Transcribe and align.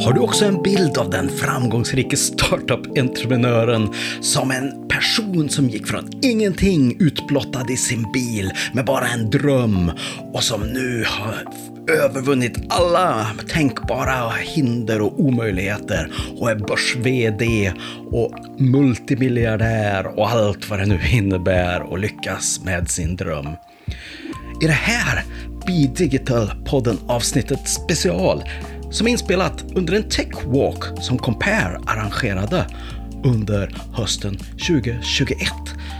Har 0.00 0.12
du 0.12 0.20
också 0.20 0.44
en 0.44 0.62
bild 0.62 0.98
av 0.98 1.10
den 1.10 1.28
framgångsrike 1.28 2.16
startup-entreprenören 2.16 3.88
som 4.20 4.50
en 4.50 4.88
person 4.88 5.48
som 5.48 5.68
gick 5.68 5.86
från 5.86 6.10
ingenting 6.22 6.96
utblottad 7.00 7.70
i 7.70 7.76
sin 7.76 8.12
bil 8.12 8.50
med 8.72 8.84
bara 8.84 9.06
en 9.06 9.30
dröm 9.30 9.92
och 10.32 10.42
som 10.42 10.60
nu 10.60 11.04
har 11.08 11.34
övervunnit 12.04 12.58
alla 12.68 13.26
tänkbara 13.48 14.30
hinder 14.30 15.00
och 15.00 15.20
omöjligheter 15.20 16.12
och 16.40 16.50
är 16.50 16.56
börs-VD 16.56 17.72
och 18.10 18.32
multimiljardär 18.58 20.18
och 20.18 20.30
allt 20.30 20.70
vad 20.70 20.78
det 20.78 20.86
nu 20.86 21.00
innebär 21.12 21.82
och 21.82 21.98
lyckas 21.98 22.60
med 22.64 22.90
sin 22.90 23.16
dröm. 23.16 23.48
I 24.62 24.66
det 24.66 24.72
här 24.72 25.24
Be 25.66 26.04
Digital-podden 26.04 26.96
avsnittet 27.06 27.68
special 27.68 28.42
som 28.96 29.06
är 29.06 29.10
inspelat 29.10 29.64
under 29.74 29.94
en 29.94 30.08
Tech 30.08 30.46
Walk 30.46 30.84
som 31.00 31.18
Compare 31.18 31.80
arrangerade 31.86 32.66
under 33.24 33.74
hösten 33.92 34.36
2021 34.36 35.38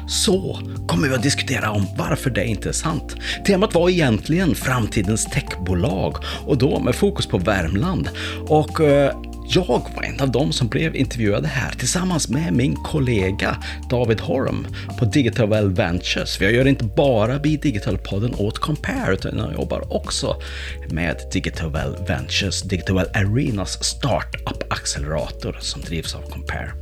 så 0.08 0.58
kommer 0.88 1.08
vi 1.08 1.14
att 1.14 1.22
diskutera 1.22 1.70
om 1.70 1.86
varför 1.98 2.30
det 2.30 2.40
är 2.40 2.44
intressant. 2.44 3.16
Temat 3.46 3.74
var 3.74 3.90
egentligen 3.90 4.54
framtidens 4.54 5.26
techbolag 5.26 6.16
och 6.46 6.58
då 6.58 6.80
med 6.80 6.94
fokus 6.94 7.26
på 7.26 7.38
Värmland. 7.38 8.08
Och 8.48 8.80
eh, 8.80 9.25
jag 9.48 9.90
var 9.96 10.02
en 10.02 10.20
av 10.20 10.30
dem 10.30 10.52
som 10.52 10.68
blev 10.68 10.96
intervjuade 10.96 11.48
här 11.48 11.70
tillsammans 11.70 12.28
med 12.28 12.52
min 12.52 12.76
kollega 12.76 13.56
David 13.90 14.20
Horm 14.20 14.66
på 14.98 15.04
Digital 15.04 15.48
Well 15.48 15.70
Ventures. 15.70 16.40
Jag 16.40 16.52
gör 16.52 16.66
inte 16.66 16.84
bara 16.84 17.38
Be 17.38 17.48
Digital-podden 17.48 18.34
åt 18.38 18.58
Compare 18.58 19.14
utan 19.14 19.38
jag 19.38 19.52
jobbar 19.52 19.94
också 19.94 20.36
med 20.90 21.16
Digital 21.32 21.72
Well 21.72 21.96
Ventures, 22.08 22.62
Digital 22.62 22.96
Well 22.96 23.08
Arenas 23.14 23.78
startup-accelerator 23.82 25.56
som 25.60 25.82
drivs 25.82 26.14
av 26.14 26.20
Compare. 26.20 26.72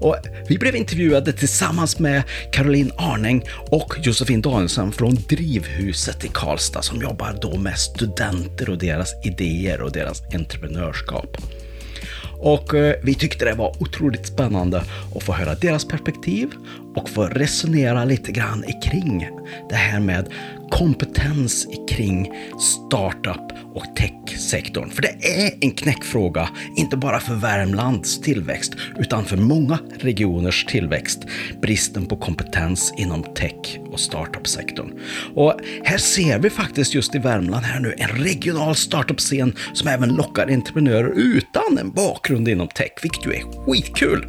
Och 0.00 0.16
vi 0.48 0.58
blev 0.58 0.76
intervjuade 0.76 1.32
tillsammans 1.32 1.98
med 1.98 2.22
Caroline 2.52 2.92
Arning 2.96 3.44
och 3.70 3.94
Josefin 4.02 4.42
Danielsson 4.42 4.92
från 4.92 5.14
Drivhuset 5.14 6.24
i 6.24 6.28
Karlstad 6.28 6.82
som 6.82 7.02
jobbar 7.02 7.38
då 7.42 7.58
med 7.58 7.78
studenter 7.78 8.70
och 8.70 8.78
deras 8.78 9.26
idéer 9.26 9.82
och 9.82 9.92
deras 9.92 10.22
entreprenörskap. 10.34 11.36
Och 12.44 12.74
eh, 12.74 12.94
vi 13.02 13.14
tyckte 13.14 13.44
det 13.44 13.54
var 13.54 13.82
otroligt 13.82 14.26
spännande 14.26 14.82
att 15.16 15.22
få 15.22 15.32
höra 15.32 15.54
deras 15.54 15.84
perspektiv 15.84 16.52
och 16.94 17.08
få 17.08 17.24
resonera 17.24 18.04
lite 18.04 18.32
grann 18.32 18.64
kring 18.84 19.28
det 19.68 19.74
här 19.74 20.00
med 20.00 20.28
kompetens 20.78 21.66
kring 21.88 22.32
startup 22.60 23.52
och 23.74 23.84
techsektorn. 23.96 24.90
För 24.90 25.02
det 25.02 25.08
är 25.08 25.52
en 25.60 25.70
knäckfråga, 25.70 26.48
inte 26.76 26.96
bara 26.96 27.20
för 27.20 27.34
Värmlands 27.34 28.20
tillväxt, 28.20 28.74
utan 28.98 29.24
för 29.24 29.36
många 29.36 29.78
regioners 29.98 30.64
tillväxt. 30.64 31.18
Bristen 31.62 32.06
på 32.06 32.16
kompetens 32.16 32.94
inom 32.98 33.22
tech 33.22 33.78
och 33.90 34.00
startup-sektorn. 34.00 34.92
Och 35.34 35.54
här 35.84 35.98
ser 35.98 36.38
vi 36.38 36.50
faktiskt 36.50 36.94
just 36.94 37.14
i 37.14 37.18
Värmland 37.18 37.64
här 37.64 37.80
nu 37.80 37.94
en 37.98 38.08
regional 38.08 38.74
startup-scen 38.74 39.54
som 39.72 39.88
även 39.88 40.08
lockar 40.08 40.46
entreprenörer 40.50 41.12
utan 41.16 41.78
en 41.78 41.90
bakgrund 41.90 42.48
inom 42.48 42.68
tech, 42.68 42.92
vilket 43.02 43.26
ju 43.26 43.32
är 43.32 43.42
skitkul. 43.66 44.26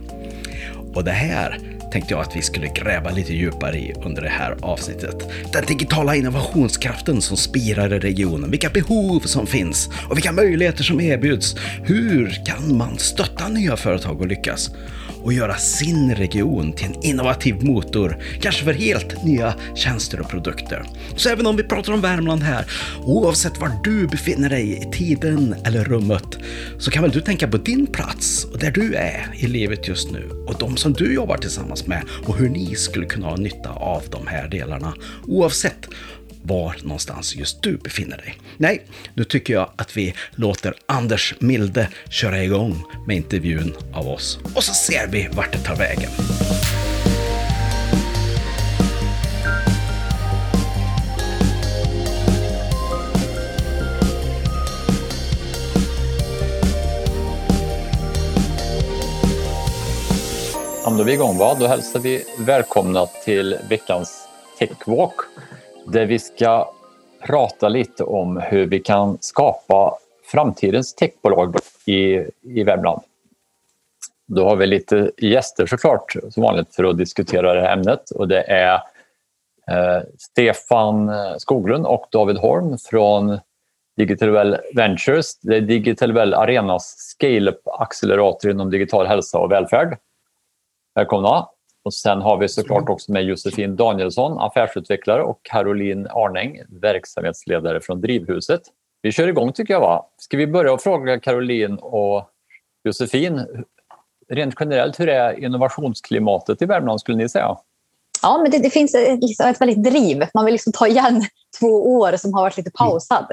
Och 0.93 1.03
det 1.03 1.11
här 1.11 1.74
tänkte 1.95 2.13
jag 2.13 2.21
att 2.21 2.35
vi 2.35 2.41
skulle 2.41 2.67
gräva 2.67 3.11
lite 3.11 3.33
djupare 3.33 3.77
i 3.77 3.93
under 4.05 4.21
det 4.21 4.29
här 4.29 4.55
avsnittet. 4.61 5.15
Den 5.53 5.65
digitala 5.65 6.15
innovationskraften 6.15 7.21
som 7.21 7.38
spirar 7.38 7.93
i 7.93 7.99
regionen, 7.99 8.51
vilka 8.51 8.69
behov 8.69 9.19
som 9.19 9.47
finns 9.47 9.89
och 10.09 10.17
vilka 10.17 10.31
möjligheter 10.31 10.83
som 10.83 11.01
erbjuds. 11.01 11.55
Hur 11.83 12.45
kan 12.45 12.77
man 12.77 12.97
stötta 12.97 13.47
nya 13.47 13.77
företag 13.77 14.21
att 14.21 14.27
lyckas? 14.27 14.71
Och 15.25 15.33
göra 15.33 15.55
sin 15.55 16.15
region 16.15 16.73
till 16.73 16.85
en 16.85 17.03
innovativ 17.03 17.63
motor, 17.63 18.17
kanske 18.41 18.63
för 18.63 18.73
helt 18.73 19.23
nya 19.23 19.53
tjänster 19.75 20.19
och 20.19 20.29
produkter. 20.29 20.83
Så 21.16 21.29
även 21.29 21.47
om 21.47 21.55
vi 21.55 21.63
pratar 21.63 21.94
om 21.94 22.01
Värmland 22.01 22.44
här, 22.44 22.66
oavsett 23.03 23.59
var 23.59 23.72
du 23.83 24.07
befinner 24.07 24.50
dig 24.50 24.81
i 24.81 24.91
tiden 24.91 25.55
eller 25.66 25.83
rummet, 25.83 26.38
så 26.77 26.91
kan 26.91 27.01
väl 27.01 27.11
du 27.11 27.22
tänka 27.22 27.47
på 27.47 27.57
din 27.57 27.88
plats 27.88 28.45
och 28.45 28.59
där 28.59 28.72
du 28.72 28.94
är 28.94 29.31
i 29.33 29.47
livet 29.47 29.88
just 29.88 30.11
nu 30.11 30.29
och 30.47 30.55
de 30.59 30.77
som 30.77 30.94
du 30.94 31.13
jobbar 31.13 31.38
tillsammans 31.38 31.88
med 31.88 32.03
och 32.25 32.38
hur 32.38 32.50
ni 32.50 32.75
skulle 32.75 33.05
kunna 33.05 33.27
ha 33.27 33.35
nytta 33.35 33.69
av 33.69 34.03
de 34.09 34.27
här 34.27 34.47
delarna, 34.47 34.94
oavsett 35.27 35.88
var 36.47 36.75
någonstans 36.83 37.35
just 37.35 37.61
du 37.61 37.78
befinner 37.78 38.17
dig. 38.17 38.38
Nej, 38.57 38.81
nu 39.13 39.23
tycker 39.23 39.53
jag 39.53 39.69
att 39.75 39.97
vi 39.97 40.13
låter 40.35 40.73
Anders 40.85 41.33
Milde 41.39 41.89
köra 42.09 42.44
igång 42.44 42.83
med 43.07 43.16
intervjun 43.16 43.75
av 43.94 44.07
oss 44.07 44.39
och 44.56 44.63
så 44.63 44.73
ser 44.73 45.07
vi 45.07 45.29
vart 45.33 45.51
det 45.51 45.59
tar 45.59 45.75
vägen. 45.75 46.09
Då 60.95 61.01
är 61.01 61.06
vi 61.06 61.13
igång. 61.13 61.38
Va? 61.38 61.57
Då 61.59 61.67
hälsar 61.67 62.00
vi 62.00 62.23
välkomna 62.39 63.06
till 63.06 63.57
veckans 63.69 64.27
Techwalk 64.59 65.16
där 65.85 66.06
vi 66.06 66.19
ska 66.19 66.72
prata 67.25 67.69
lite 67.69 68.03
om 68.03 68.38
hur 68.38 68.66
vi 68.66 68.79
kan 68.79 69.18
skapa 69.22 69.97
framtidens 70.31 70.94
techbolag 70.96 71.56
i, 71.85 72.25
i 72.41 72.63
Värmland. 72.63 73.01
Då 74.28 74.50
har 74.50 74.56
vi 74.56 74.68
lite 74.68 75.12
gäster 75.18 75.66
såklart 75.66 76.16
som 76.29 76.44
vanligt 76.44 76.75
för 76.75 76.84
att 76.84 76.97
diskutera 76.97 77.53
det 77.53 77.62
här 77.62 77.74
ämnet 77.74 78.12
och 78.12 78.28
det 78.28 78.41
är 78.41 78.74
eh, 79.72 80.03
Stefan 80.18 81.12
Skoglund 81.40 81.85
och 81.85 82.07
David 82.12 82.38
Holm 82.38 82.78
från 82.78 83.40
Digital 83.97 84.29
Well 84.29 84.57
Ventures. 84.75 85.40
Det 85.40 85.57
är 85.57 85.62
Digital 85.62 86.13
Well 86.13 86.34
Arenas 86.34 86.95
scale-up-accelerator 86.97 88.51
inom 88.51 88.69
digital 88.69 89.07
hälsa 89.07 89.40
och 89.40 89.51
välfärd. 89.51 89.97
Välkomna! 90.95 91.47
Och 91.85 91.94
sen 91.94 92.22
har 92.22 92.38
vi 92.38 92.47
såklart 92.50 92.90
också 92.90 93.12
med 93.12 93.23
Josefin 93.23 93.75
Danielsson, 93.75 94.40
affärsutvecklare 94.40 95.23
och 95.23 95.40
Caroline 95.44 96.07
Arnäng, 96.07 96.62
verksamhetsledare 96.81 97.81
från 97.81 98.01
Drivhuset. 98.01 98.62
Vi 99.01 99.12
kör 99.12 99.28
igång 99.28 99.53
tycker 99.53 99.73
jag. 99.73 99.81
Va? 99.81 100.06
Ska 100.18 100.38
vi 100.38 100.47
börja 100.47 100.74
och 100.74 100.81
fråga 100.81 101.19
Caroline 101.19 101.78
och 101.78 102.29
Josefin, 102.84 103.45
rent 104.29 104.56
generellt, 104.59 105.00
hur 105.00 105.09
är 105.09 105.44
innovationsklimatet 105.44 106.62
i 106.62 106.66
Värmland 106.66 107.00
skulle 107.00 107.18
ni 107.18 107.29
säga? 107.29 107.57
Ja, 108.22 108.40
men 108.41 108.51
det, 108.51 108.59
det 108.59 108.69
finns 108.69 108.95
ett, 108.95 109.24
liksom 109.24 109.45
ett 109.45 109.62
väldigt 109.62 109.84
driv. 109.84 110.25
Man 110.34 110.45
vill 110.45 110.53
liksom 110.53 110.74
ta 110.74 110.88
igen 110.88 111.24
två 111.59 111.95
år 111.97 112.18
som 112.18 112.34
har 112.34 112.41
varit 112.41 112.57
lite 112.57 112.72
pausad, 112.72 113.28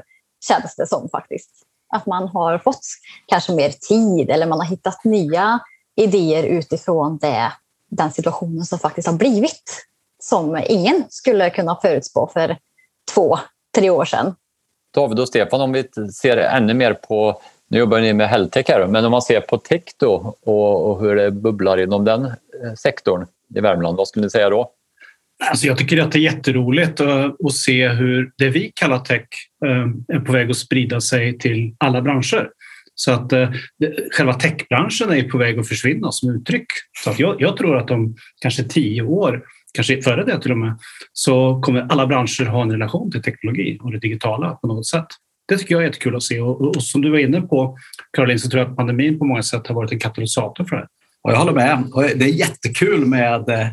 känns 0.49 0.77
det 0.77 0.87
som 0.87 1.09
faktiskt. 1.09 1.51
Att 1.95 2.07
man 2.07 2.29
har 2.29 2.59
fått 2.59 2.81
kanske 3.27 3.53
mer 3.53 3.71
tid 3.71 4.31
eller 4.31 4.47
man 4.47 4.61
har 4.61 4.67
hittat 4.67 5.05
nya 5.05 5.61
idéer 5.97 6.43
utifrån 6.43 7.19
det 7.19 7.53
den 7.97 8.13
situationen 8.13 8.65
som 8.65 8.79
faktiskt 8.79 9.09
har 9.09 9.15
blivit 9.15 9.87
som 10.23 10.63
ingen 10.69 11.05
skulle 11.09 11.51
kunna 11.51 11.79
förutspå 11.83 12.31
för 12.33 12.57
två, 13.15 13.39
tre 13.75 13.91
år 13.91 14.05
sedan. 14.05 14.35
David 14.95 15.21
och 15.21 15.29
Stefan, 15.29 15.61
om 15.61 15.73
vi 15.73 15.85
ser 16.13 16.37
ännu 16.37 16.75
mer 16.75 16.95
på, 16.95 17.41
nu 17.69 17.79
jobbar 17.79 18.01
ni 18.01 18.13
med 18.13 18.29
Helltech 18.29 18.69
här, 18.69 18.87
men 18.87 19.05
om 19.05 19.11
man 19.11 19.23
ser 19.23 19.41
på 19.41 19.59
tech 19.59 19.83
då 19.97 20.37
och, 20.43 20.91
och 20.91 21.01
hur 21.01 21.17
det 21.17 21.31
bubblar 21.31 21.81
inom 21.81 22.05
den 22.05 22.25
eh, 22.25 22.33
sektorn 22.79 23.27
i 23.55 23.61
Värmland, 23.61 23.97
vad 23.97 24.09
skulle 24.09 24.27
ni 24.27 24.31
säga 24.31 24.51
då? 24.51 24.71
Alltså 25.51 25.67
jag 25.67 25.79
tycker 25.79 26.03
att 26.03 26.13
det 26.13 26.19
är 26.19 26.33
jätteroligt 26.33 27.01
att 27.01 27.53
se 27.53 27.89
hur 27.89 28.33
det 28.39 28.49
vi 28.49 28.73
kallar 28.75 28.99
tech 28.99 29.27
eh, 29.65 30.17
är 30.17 30.21
på 30.21 30.33
väg 30.33 30.51
att 30.51 30.57
sprida 30.57 31.01
sig 31.01 31.39
till 31.39 31.75
alla 31.79 32.03
branscher. 32.03 32.50
Så 32.94 33.12
att 33.12 33.33
eh, 33.33 33.50
själva 34.12 34.35
techbranschen 34.35 35.11
är 35.11 35.23
på 35.23 35.39
väg 35.39 35.59
att 35.59 35.69
försvinna 35.69 36.12
som 36.12 36.31
uttryck. 36.31 36.67
Så 37.05 37.11
att 37.11 37.19
jag, 37.19 37.37
jag 37.41 37.56
tror 37.56 37.77
att 37.77 37.91
om 37.91 38.17
kanske 38.41 38.65
tio 38.65 39.03
år, 39.03 39.43
kanske 39.75 40.03
före 40.03 40.25
det 40.25 40.41
till 40.41 40.53
och 40.53 40.59
med, 40.59 40.79
så 41.12 41.61
kommer 41.61 41.81
alla 41.81 42.06
branscher 42.06 42.44
ha 42.44 42.62
en 42.62 42.71
relation 42.71 43.11
till 43.11 43.23
teknologi 43.23 43.79
och 43.81 43.93
det 43.93 43.99
digitala 43.99 44.50
på 44.50 44.67
något 44.67 44.87
sätt. 44.87 45.06
Det 45.49 45.56
tycker 45.56 45.75
jag 45.75 45.83
är 45.83 45.87
jättekul 45.87 46.17
att 46.17 46.23
se 46.23 46.41
och, 46.41 46.77
och 46.77 46.83
som 46.83 47.00
du 47.00 47.11
var 47.11 47.19
inne 47.19 47.41
på 47.41 47.77
Caroline 48.17 48.39
så 48.39 48.50
tror 48.50 48.62
jag 48.62 48.71
att 48.71 48.77
pandemin 48.77 49.19
på 49.19 49.25
många 49.25 49.43
sätt 49.43 49.67
har 49.67 49.75
varit 49.75 49.93
en 49.93 49.99
katalysator 49.99 50.65
för 50.65 50.77
det. 50.77 50.87
Och 51.23 51.33
jag 51.33 51.37
håller 51.37 51.53
med. 51.53 51.85
Det 51.95 52.25
är 52.25 52.38
jättekul 52.38 53.06
med 53.06 53.49
eh, 53.49 53.67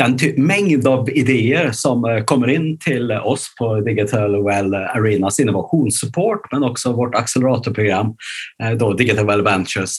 eh, 0.00 0.34
mängd 0.36 0.86
av 0.86 1.10
idéer 1.10 1.70
som 1.72 2.04
eh, 2.04 2.24
kommer 2.24 2.50
in 2.50 2.78
till 2.78 3.12
oss 3.12 3.54
på 3.58 3.80
Digital 3.80 4.44
Well 4.44 4.74
Arenas 4.74 5.40
innovationssupport 5.40 6.52
men 6.52 6.64
också 6.64 6.92
vårt 6.92 7.14
acceleratorprogram 7.14 8.14
eh, 8.62 8.70
då 8.70 8.92
Digital 8.92 9.26
Well 9.26 9.42
Ventures. 9.42 9.96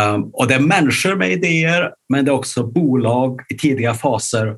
Ehm, 0.00 0.22
och 0.22 0.48
det 0.48 0.54
är 0.54 0.60
människor 0.60 1.16
med 1.16 1.32
idéer 1.32 1.90
men 2.08 2.24
det 2.24 2.30
är 2.30 2.34
också 2.34 2.66
bolag 2.66 3.40
i 3.48 3.56
tidiga 3.56 3.94
faser 3.94 4.56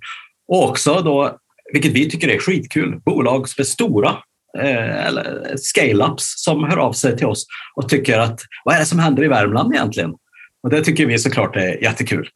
och 0.48 0.69
också 0.69 1.00
då, 1.04 1.37
vilket 1.72 1.92
vi 1.92 2.10
tycker 2.10 2.28
är 2.28 2.38
skitkul, 2.38 3.00
bolag 3.04 3.49
som 3.49 3.62
är 3.62 3.64
stora 3.64 4.16
eh, 4.58 5.06
eller 5.06 5.56
scale-ups 5.56 6.34
som 6.37 6.64
hör 6.64 6.76
av 6.76 6.92
sig 6.92 7.16
till 7.16 7.26
oss 7.26 7.46
och 7.76 7.88
tycker 7.88 8.19
att 8.19 8.40
vad 8.64 8.75
är 8.75 8.78
det 8.78 8.87
som 8.87 8.99
händer 8.99 9.25
i 9.25 9.28
Värmland 9.28 9.75
egentligen? 9.75 10.14
Och 10.62 10.70
det 10.70 10.84
tycker 10.84 11.06
vi 11.06 11.19
såklart 11.19 11.56
är 11.56 11.82
jättekul. 11.82 12.28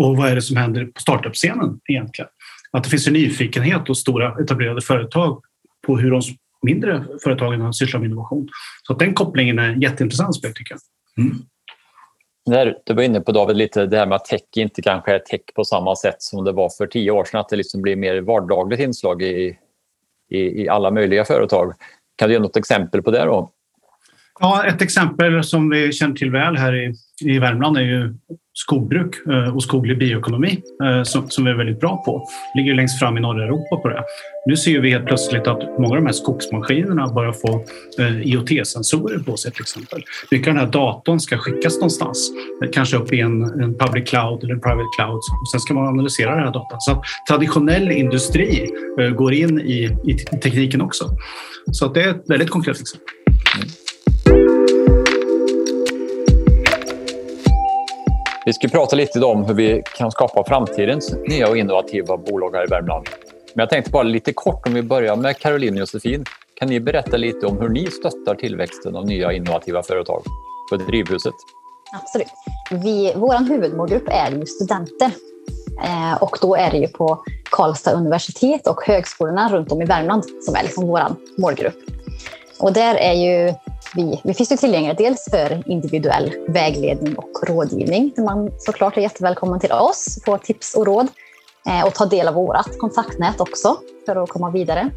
Och 0.00 0.16
vad 0.16 0.30
är 0.30 0.34
det 0.34 0.42
som 0.42 0.56
händer 0.56 0.84
på 0.84 1.00
startup-scenen 1.00 1.80
egentligen? 1.88 2.28
Att 2.72 2.84
det 2.84 2.90
finns 2.90 3.06
en 3.06 3.12
nyfikenhet 3.12 3.88
hos 3.88 4.00
stora 4.00 4.42
etablerade 4.42 4.80
företag 4.80 5.42
på 5.86 5.98
hur 5.98 6.10
de 6.10 6.22
mindre 6.62 7.04
företagen 7.24 7.74
sysslar 7.74 8.00
med 8.00 8.06
innovation. 8.06 8.48
Så 8.82 8.94
den 8.94 9.14
kopplingen 9.14 9.58
är 9.58 9.82
jätteintressant 9.82 10.42
tycker 10.42 10.74
jag. 10.74 10.80
Mm. 11.24 11.38
Där, 12.46 12.76
du 12.86 12.94
var 12.94 13.02
inne 13.02 13.20
på 13.20 13.32
David 13.32 13.56
lite 13.56 13.86
det 13.86 13.96
här 13.96 14.06
med 14.06 14.16
att 14.16 14.24
tech 14.24 14.40
inte 14.56 14.82
kanske 14.82 15.14
är 15.14 15.18
tech 15.18 15.40
på 15.54 15.64
samma 15.64 15.96
sätt 15.96 16.22
som 16.22 16.44
det 16.44 16.52
var 16.52 16.70
för 16.78 16.86
tio 16.86 17.10
år 17.10 17.24
sedan, 17.24 17.40
att 17.40 17.48
det 17.48 17.56
liksom 17.56 17.82
blir 17.82 17.96
mer 17.96 18.20
vardagligt 18.20 18.80
inslag 18.80 19.22
i, 19.22 19.58
i, 20.30 20.62
i 20.62 20.68
alla 20.68 20.90
möjliga 20.90 21.24
företag. 21.24 21.72
Kan 22.16 22.28
du 22.28 22.34
ge 22.34 22.40
något 22.40 22.56
exempel 22.56 23.02
på 23.02 23.10
det? 23.10 23.24
Då? 23.24 23.50
Ja, 24.40 24.66
ett 24.66 24.82
exempel 24.82 25.44
som 25.44 25.70
vi 25.70 25.92
känner 25.92 26.14
till 26.14 26.30
väl 26.30 26.56
här 26.56 26.74
i, 26.76 26.94
i 27.24 27.38
Värmland 27.38 27.76
är 27.76 27.82
ju 27.82 28.14
skogbruk 28.60 29.14
eh, 29.26 29.56
och 29.56 29.62
skoglig 29.62 29.98
bioekonomi 29.98 30.62
eh, 30.84 31.02
som, 31.02 31.44
vi 31.44 31.50
är 31.50 31.54
väldigt 31.54 31.80
bra 31.80 32.02
på. 32.04 32.28
Ligger 32.54 32.74
längst 32.74 32.98
fram 32.98 33.18
i 33.18 33.20
norra 33.20 33.44
Europa 33.44 33.76
på 33.76 33.88
det. 33.88 34.02
Nu 34.46 34.56
ser 34.56 34.80
vi 34.80 34.90
helt 34.90 35.06
plötsligt 35.06 35.46
att 35.46 35.78
många 35.78 35.90
av 35.90 35.96
de 35.96 36.06
här 36.06 36.12
skogsmaskinerna 36.12 37.06
börjar 37.06 37.32
få 37.32 37.64
eh, 37.98 38.20
IoT-sensorer 38.20 39.18
på 39.18 39.36
sig 39.36 39.52
till 39.52 39.62
exempel. 39.62 40.02
Mycket 40.30 40.48
av 40.48 40.54
den 40.54 40.64
här 40.64 40.72
datorn 40.72 41.20
ska 41.20 41.38
skickas 41.38 41.74
någonstans, 41.74 42.30
kanske 42.72 42.96
upp 42.96 43.12
i 43.12 43.20
en, 43.20 43.42
en 43.42 43.78
public 43.78 44.08
cloud 44.08 44.44
eller 44.44 44.54
en 44.54 44.60
private 44.60 44.88
cloud. 44.98 45.20
Sen 45.52 45.60
ska 45.60 45.74
man 45.74 45.86
analysera 45.86 46.30
den 46.34 46.44
här 46.44 46.52
datan. 46.52 46.80
Så 46.80 47.02
traditionell 47.28 47.90
industri 47.90 48.68
går 49.16 49.32
in 49.32 49.60
i, 49.60 49.96
i 50.06 50.14
tekniken 50.14 50.80
också. 50.80 51.04
Så 51.72 51.88
det 51.88 52.02
är 52.02 52.10
ett 52.10 52.24
väldigt 52.26 52.50
konkret 52.50 52.80
exempel. 52.80 53.08
Mm. 53.56 53.68
Vi 58.44 58.52
ska 58.52 58.68
prata 58.68 58.96
lite 58.96 59.24
om 59.24 59.44
hur 59.44 59.54
vi 59.54 59.82
kan 59.96 60.10
skapa 60.10 60.44
framtidens 60.44 61.14
nya 61.28 61.48
och 61.48 61.56
innovativa 61.56 62.16
bolag 62.16 62.54
här 62.54 62.64
i 62.64 62.66
Värmland. 62.66 63.06
Men 63.54 63.62
jag 63.62 63.70
tänkte 63.70 63.90
bara 63.90 64.02
lite 64.02 64.32
kort 64.32 64.66
om 64.66 64.74
vi 64.74 64.82
börjar 64.82 65.16
med 65.16 65.38
Caroline 65.38 65.74
och 65.74 65.80
Josefin. 65.80 66.24
Kan 66.54 66.68
ni 66.68 66.80
berätta 66.80 67.16
lite 67.16 67.46
om 67.46 67.58
hur 67.58 67.68
ni 67.68 67.86
stöttar 67.86 68.34
tillväxten 68.34 68.96
av 68.96 69.06
nya 69.06 69.32
innovativa 69.32 69.82
företag 69.82 70.22
på 70.70 70.76
Drivhuset? 70.76 71.34
Absolut. 71.92 72.28
Vi, 72.70 73.12
vår 73.16 73.48
huvudmålgrupp 73.48 74.08
är 74.08 74.30
ju 74.30 74.46
studenter 74.46 75.10
eh, 75.84 76.22
och 76.22 76.38
då 76.40 76.56
är 76.56 76.70
det 76.70 76.78
ju 76.78 76.88
på 76.88 77.24
Karlstad 77.50 77.92
universitet 77.92 78.66
och 78.66 78.82
högskolorna 78.86 79.52
runt 79.52 79.72
om 79.72 79.82
i 79.82 79.84
Värmland 79.84 80.24
som 80.40 80.54
är 80.54 80.62
liksom 80.62 80.86
vår 80.86 81.02
målgrupp. 81.38 81.78
Och 82.58 82.72
där 82.72 82.94
är 82.94 83.12
ju 83.12 83.54
vi, 83.94 84.20
vi 84.24 84.34
finns 84.34 84.52
ju 84.52 84.56
tillgängliga 84.56 84.94
dels 84.94 85.24
för 85.30 85.62
individuell 85.66 86.32
vägledning 86.48 87.16
och 87.16 87.48
rådgivning 87.48 88.12
där 88.16 88.22
man 88.22 88.50
såklart 88.58 88.96
är 88.96 89.00
jättevälkommen 89.00 89.60
till 89.60 89.72
oss, 89.72 90.18
få 90.24 90.38
tips 90.38 90.74
och 90.74 90.86
råd 90.86 91.08
eh, 91.66 91.86
och 91.86 91.94
ta 91.94 92.06
del 92.06 92.28
av 92.28 92.34
vårt 92.34 92.78
kontaktnät 92.78 93.40
också 93.40 93.76
för 94.06 94.16
att 94.16 94.28
komma 94.28 94.50
vidare. 94.50 94.90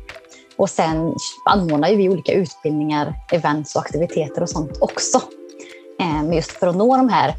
Och 0.57 0.69
sen 0.69 1.15
anordnar 1.45 1.95
vi 1.95 2.09
olika 2.09 2.33
utbildningar, 2.33 3.13
events 3.31 3.75
och 3.75 3.81
aktiviteter 3.81 4.41
och 4.41 4.49
sånt 4.49 4.77
också. 4.81 5.21
Eh, 5.99 6.35
just 6.35 6.51
för 6.51 6.67
att 6.67 6.75
nå 6.75 6.97
de 6.97 7.09
här 7.09 7.35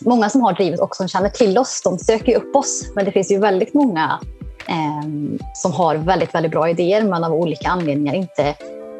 Många 0.00 0.30
som 0.30 0.42
har 0.42 0.52
drivet 0.52 0.80
och 0.80 0.96
som 0.96 1.08
känner 1.08 1.28
till 1.28 1.58
oss, 1.58 1.82
de 1.84 1.98
söker 1.98 2.36
upp 2.36 2.56
oss. 2.56 2.90
Men 2.94 3.04
det 3.04 3.12
finns 3.12 3.30
ju 3.30 3.38
väldigt 3.38 3.74
många 3.74 4.20
eh, 4.66 5.08
som 5.54 5.72
har 5.72 5.96
väldigt, 5.96 6.34
väldigt 6.34 6.52
bra 6.52 6.68
idéer 6.70 7.02
men 7.02 7.24
av 7.24 7.32
olika 7.32 7.68
anledningar 7.68 8.14
inte 8.14 8.54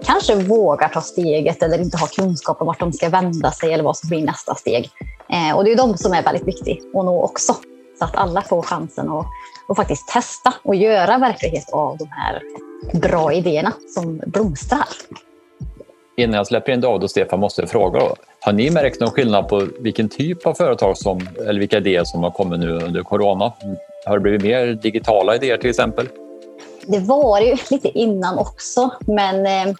kanske 0.04 0.34
vågar 0.34 0.88
ta 0.88 1.00
steget 1.00 1.62
eller 1.62 1.80
inte 1.80 1.96
har 1.96 2.06
kunskap 2.06 2.60
om 2.60 2.66
vart 2.66 2.80
de 2.80 2.92
ska 2.92 3.08
vända 3.08 3.50
sig 3.50 3.72
eller 3.72 3.84
vad 3.84 3.96
som 3.96 4.08
blir 4.08 4.24
nästa 4.24 4.54
steg. 4.54 4.90
Eh, 5.28 5.56
och 5.56 5.64
det 5.64 5.72
är 5.72 5.76
de 5.76 5.98
som 5.98 6.12
är 6.12 6.22
väldigt 6.22 6.48
viktiga 6.48 6.74
att 6.74 7.04
nå 7.04 7.22
också. 7.22 7.54
Så 7.98 8.04
att 8.04 8.16
alla 8.16 8.42
får 8.42 8.62
chansen 8.62 9.10
att, 9.10 9.26
att 9.68 9.76
faktiskt 9.76 10.08
testa 10.08 10.54
och 10.62 10.74
göra 10.74 11.18
verklighet 11.18 11.72
av 11.72 11.98
de 11.98 12.08
här 12.10 12.42
bra 12.92 13.32
idéerna 13.32 13.72
som 13.94 14.20
blomstrar. 14.26 14.88
Innan 16.16 16.36
jag 16.36 16.46
släpper 16.46 16.72
in 16.72 16.80
David 16.80 17.02
och 17.02 17.10
Stefan 17.10 17.40
måste 17.40 17.62
jag 17.62 17.70
fråga. 17.70 18.00
Då. 18.00 18.16
Har 18.40 18.52
ni 18.52 18.70
märkt 18.70 19.00
någon 19.00 19.10
skillnad 19.10 19.48
på 19.48 19.66
vilken 19.78 20.08
typ 20.08 20.46
av 20.46 20.54
företag 20.54 20.98
som, 20.98 21.28
eller 21.46 21.60
vilka 21.60 21.76
idéer 21.76 22.04
som 22.04 22.22
har 22.22 22.30
kommit 22.30 22.60
nu 22.60 22.70
under 22.70 23.02
corona? 23.02 23.52
Har 24.06 24.18
det 24.18 24.20
blivit 24.20 24.42
mer 24.42 24.66
digitala 24.66 25.36
idéer 25.36 25.56
till 25.56 25.70
exempel? 25.70 26.08
Det 26.86 26.98
var 26.98 27.40
ju 27.40 27.56
lite 27.70 27.88
innan 27.88 28.38
också, 28.38 28.90
men 29.00 29.46
eh, 29.46 29.74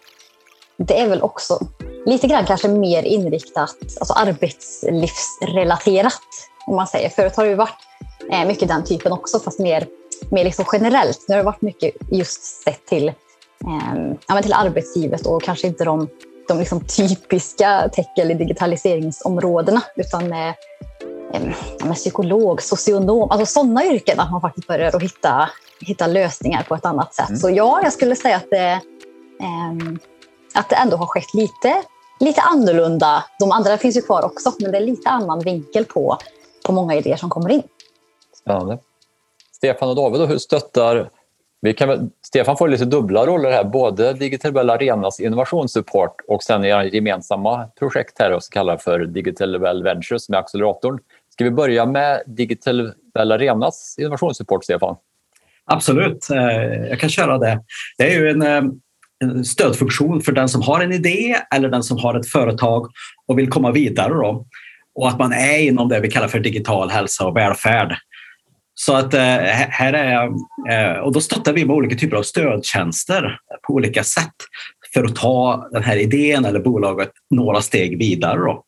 det 0.76 1.00
är 1.00 1.08
väl 1.08 1.22
också 1.22 1.58
lite 2.06 2.26
grann 2.26 2.46
kanske 2.46 2.68
mer 2.68 3.02
inriktat, 3.02 3.76
alltså 4.00 4.14
arbetslivsrelaterat 4.14 6.20
om 6.66 6.76
man 6.76 6.86
säger. 6.86 7.08
Förut 7.08 7.36
har 7.36 7.44
det 7.44 7.50
ju 7.50 7.56
varit 7.56 7.78
eh, 8.30 8.46
mycket 8.46 8.68
den 8.68 8.84
typen 8.84 9.12
också, 9.12 9.40
fast 9.40 9.58
mer, 9.58 9.86
mer 10.30 10.44
liksom 10.44 10.64
generellt. 10.72 11.24
Nu 11.28 11.34
har 11.34 11.38
det 11.38 11.44
varit 11.44 11.62
mycket 11.62 11.94
just 12.10 12.44
sett 12.44 12.86
till, 12.86 13.08
eh, 13.08 13.14
till 14.42 14.52
arbetslivet 14.52 15.26
och 15.26 15.42
kanske 15.42 15.66
inte 15.66 15.84
de, 15.84 16.08
de 16.48 16.58
liksom 16.58 16.80
typiska 16.80 17.88
tech 17.92 18.06
eller 18.18 18.34
digitaliseringsområdena, 18.34 19.82
utan 19.96 20.32
eh, 20.32 20.54
ja, 21.84 21.94
psykolog, 21.94 22.62
socionom, 22.62 23.30
alltså 23.30 23.46
sådana 23.46 23.84
yrken, 23.84 24.20
att 24.20 24.30
man 24.30 24.40
faktiskt 24.40 24.66
börjar 24.66 24.96
att 24.96 25.02
hitta, 25.02 25.48
hitta 25.80 26.06
lösningar 26.06 26.62
på 26.62 26.74
ett 26.74 26.84
annat 26.84 27.14
sätt. 27.14 27.28
Mm. 27.28 27.40
Så 27.40 27.50
ja, 27.50 27.80
jag 27.82 27.92
skulle 27.92 28.16
säga 28.16 28.36
att 28.36 28.50
det, 28.50 28.80
eh, 29.40 29.72
att 30.54 30.68
det 30.68 30.76
ändå 30.76 30.96
har 30.96 31.06
skett 31.06 31.34
lite, 31.34 31.82
lite 32.20 32.40
annorlunda. 32.40 33.24
De 33.38 33.52
andra 33.52 33.78
finns 33.78 33.96
ju 33.96 34.02
kvar 34.02 34.24
också, 34.24 34.52
men 34.60 34.72
det 34.72 34.78
är 34.78 34.82
lite 34.82 35.10
annan 35.10 35.40
vinkel 35.40 35.84
på, 35.84 36.18
på 36.66 36.72
många 36.72 36.94
idéer 36.94 37.16
som 37.16 37.30
kommer 37.30 37.50
in. 37.50 37.62
Spännande. 38.36 38.78
Stefan 39.52 39.88
och 39.88 39.96
David, 39.96 40.20
hur 40.20 40.38
stöttar 40.38 41.10
vi 41.64 41.74
kan, 41.74 42.10
Stefan 42.26 42.56
får 42.56 42.68
lite 42.68 42.84
dubbla 42.84 43.26
roller 43.26 43.50
här, 43.50 43.64
både 43.64 44.12
Digital 44.12 44.52
Well 44.52 44.70
Arenas 44.70 45.20
innovationssupport 45.20 46.16
och 46.28 46.42
sen 46.42 46.64
era 46.64 46.84
gemensamma 46.84 47.68
projekt 47.78 48.18
här, 48.18 48.30
som 48.30 48.52
kallar 48.52 48.76
för 48.76 48.98
Digital 48.98 49.58
Well 49.58 49.82
Ventures 49.82 50.28
med 50.28 50.40
acceleratorn. 50.40 50.98
Ska 51.32 51.44
vi 51.44 51.50
börja 51.50 51.86
med 51.86 52.22
Digital 52.26 52.92
Well 53.14 53.32
Arenas 53.32 53.96
innovationssupport, 53.98 54.64
Stefan? 54.64 54.96
Absolut, 55.64 56.30
eh, 56.30 56.88
jag 56.88 57.00
kan 57.00 57.10
köra 57.10 57.38
det. 57.38 57.60
Det 57.98 58.14
är 58.14 58.20
ju 58.20 58.30
en, 58.30 58.42
eh, 58.42 58.62
en 59.30 59.44
stödfunktion 59.44 60.20
för 60.20 60.32
den 60.32 60.48
som 60.48 60.62
har 60.62 60.80
en 60.80 60.92
idé 60.92 61.36
eller 61.54 61.68
den 61.68 61.82
som 61.82 61.98
har 61.98 62.20
ett 62.20 62.28
företag 62.28 62.90
och 63.26 63.38
vill 63.38 63.50
komma 63.50 63.70
vidare. 63.70 64.14
Då. 64.14 64.46
Och 64.94 65.08
att 65.08 65.18
man 65.18 65.32
är 65.32 65.58
inom 65.58 65.88
det 65.88 66.00
vi 66.00 66.10
kallar 66.10 66.28
för 66.28 66.40
digital 66.40 66.90
hälsa 66.90 67.26
och 67.26 67.36
välfärd. 67.36 67.96
Så 68.74 68.94
att 68.94 69.14
eh, 69.14 69.20
här 69.70 69.92
är, 69.92 70.30
eh, 70.70 70.98
och 70.98 71.12
då 71.12 71.20
stöttar 71.20 71.52
vi 71.52 71.64
med 71.64 71.76
olika 71.76 71.96
typer 71.96 72.16
av 72.16 72.22
stödtjänster 72.22 73.38
på 73.66 73.74
olika 73.74 74.04
sätt 74.04 74.34
för 74.94 75.04
att 75.04 75.16
ta 75.16 75.68
den 75.72 75.82
här 75.82 75.96
idén 75.96 76.44
eller 76.44 76.60
bolaget 76.60 77.10
några 77.30 77.60
steg 77.60 77.98
vidare. 77.98 78.38
Då. 78.38 78.64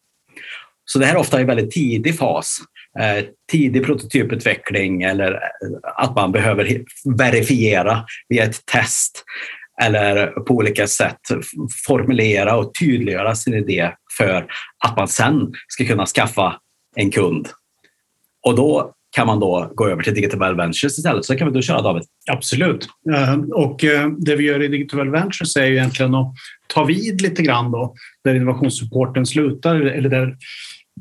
Så 0.84 0.98
det 0.98 1.06
här 1.06 1.14
är 1.14 1.18
ofta 1.18 1.40
i 1.40 1.44
väldigt 1.44 1.70
tidig 1.70 2.18
fas. 2.18 2.58
Eh, 3.00 3.24
tidig 3.52 3.84
prototyputveckling 3.84 5.02
eller 5.02 5.40
att 5.96 6.14
man 6.14 6.32
behöver 6.32 6.84
verifiera 7.18 8.04
via 8.28 8.44
ett 8.44 8.66
test 8.66 9.24
eller 9.82 10.26
på 10.26 10.54
olika 10.54 10.86
sätt 10.86 11.20
formulera 11.86 12.56
och 12.56 12.74
tydliggöra 12.74 13.34
sin 13.34 13.54
idé 13.54 13.90
för 14.18 14.46
att 14.84 14.96
man 14.96 15.08
sen 15.08 15.52
ska 15.68 15.84
kunna 15.84 16.06
skaffa 16.06 16.60
en 16.96 17.10
kund. 17.10 17.48
Och 18.42 18.56
då 18.56 18.92
kan 19.16 19.26
man 19.26 19.40
då 19.40 19.72
gå 19.74 19.88
över 19.88 20.02
till 20.02 20.14
Digital 20.14 20.56
Ventures 20.56 20.98
istället. 20.98 21.24
Så 21.24 21.36
kan 21.36 21.48
vi 21.48 21.54
då 21.54 21.62
köra 21.62 21.82
David. 21.82 22.02
Absolut. 22.30 22.88
Ehm, 23.16 23.52
och 23.52 23.84
eh, 23.84 24.08
det 24.18 24.36
vi 24.36 24.44
gör 24.44 24.62
i 24.62 24.68
Digital 24.68 25.10
Ventures 25.10 25.56
är 25.56 25.66
ju 25.66 25.72
egentligen 25.72 26.14
att 26.14 26.34
ta 26.66 26.84
vid 26.84 27.20
lite 27.20 27.42
grann 27.42 27.70
då, 27.70 27.94
där 28.24 28.34
innovationssupporten 28.34 29.26
slutar 29.26 29.74
eller 29.74 30.08
där 30.08 30.36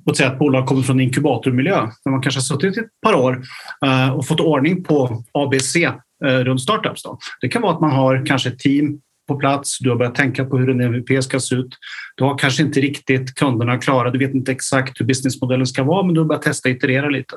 låt 0.06 0.18
säga 0.18 0.30
att 0.30 0.40
bolag 0.40 0.66
kommer 0.66 0.82
från 0.82 1.00
inkubatormiljö 1.00 1.90
där 2.04 2.12
man 2.12 2.22
kanske 2.22 2.38
har 2.38 2.44
suttit 2.44 2.78
ett 2.78 3.02
par 3.04 3.16
år 3.16 3.42
eh, 3.86 4.10
och 4.10 4.28
fått 4.28 4.40
ordning 4.40 4.84
på 4.84 5.24
ABC 5.32 5.76
Eh, 6.24 6.40
runt 6.40 6.62
startups. 6.62 7.04
Då. 7.04 7.18
Det 7.42 7.48
kan 7.48 7.62
vara 7.62 7.74
att 7.74 7.82
man 7.82 7.92
har 7.92 8.26
kanske 8.26 8.50
ett 8.50 8.60
team 8.60 9.00
på 9.28 9.36
plats, 9.36 9.78
du 9.80 9.90
har 9.90 9.98
börjat 9.98 10.16
tänka 10.16 10.46
på 10.46 10.58
hur 10.58 10.70
en 10.70 10.82
MVP 10.82 11.24
ska 11.24 11.40
se 11.40 11.56
ut. 11.56 11.78
Du 12.16 12.24
har 12.24 12.38
kanske 12.38 12.64
inte 12.64 12.80
riktigt 12.80 13.36
kunderna 13.36 13.78
klara, 13.78 14.12
du 14.12 14.20
vet 14.20 14.34
inte 14.34 14.52
exakt 14.52 15.02
hur 15.02 15.06
businessmodellen 15.06 15.68
ska 15.68 15.84
vara, 15.84 16.04
men 16.04 16.14
du 16.14 16.20
har 16.20 16.28
börjat 16.28 16.42
testa 16.42 16.70
och 16.70 16.76
iterera 16.76 17.10
lite. 17.10 17.36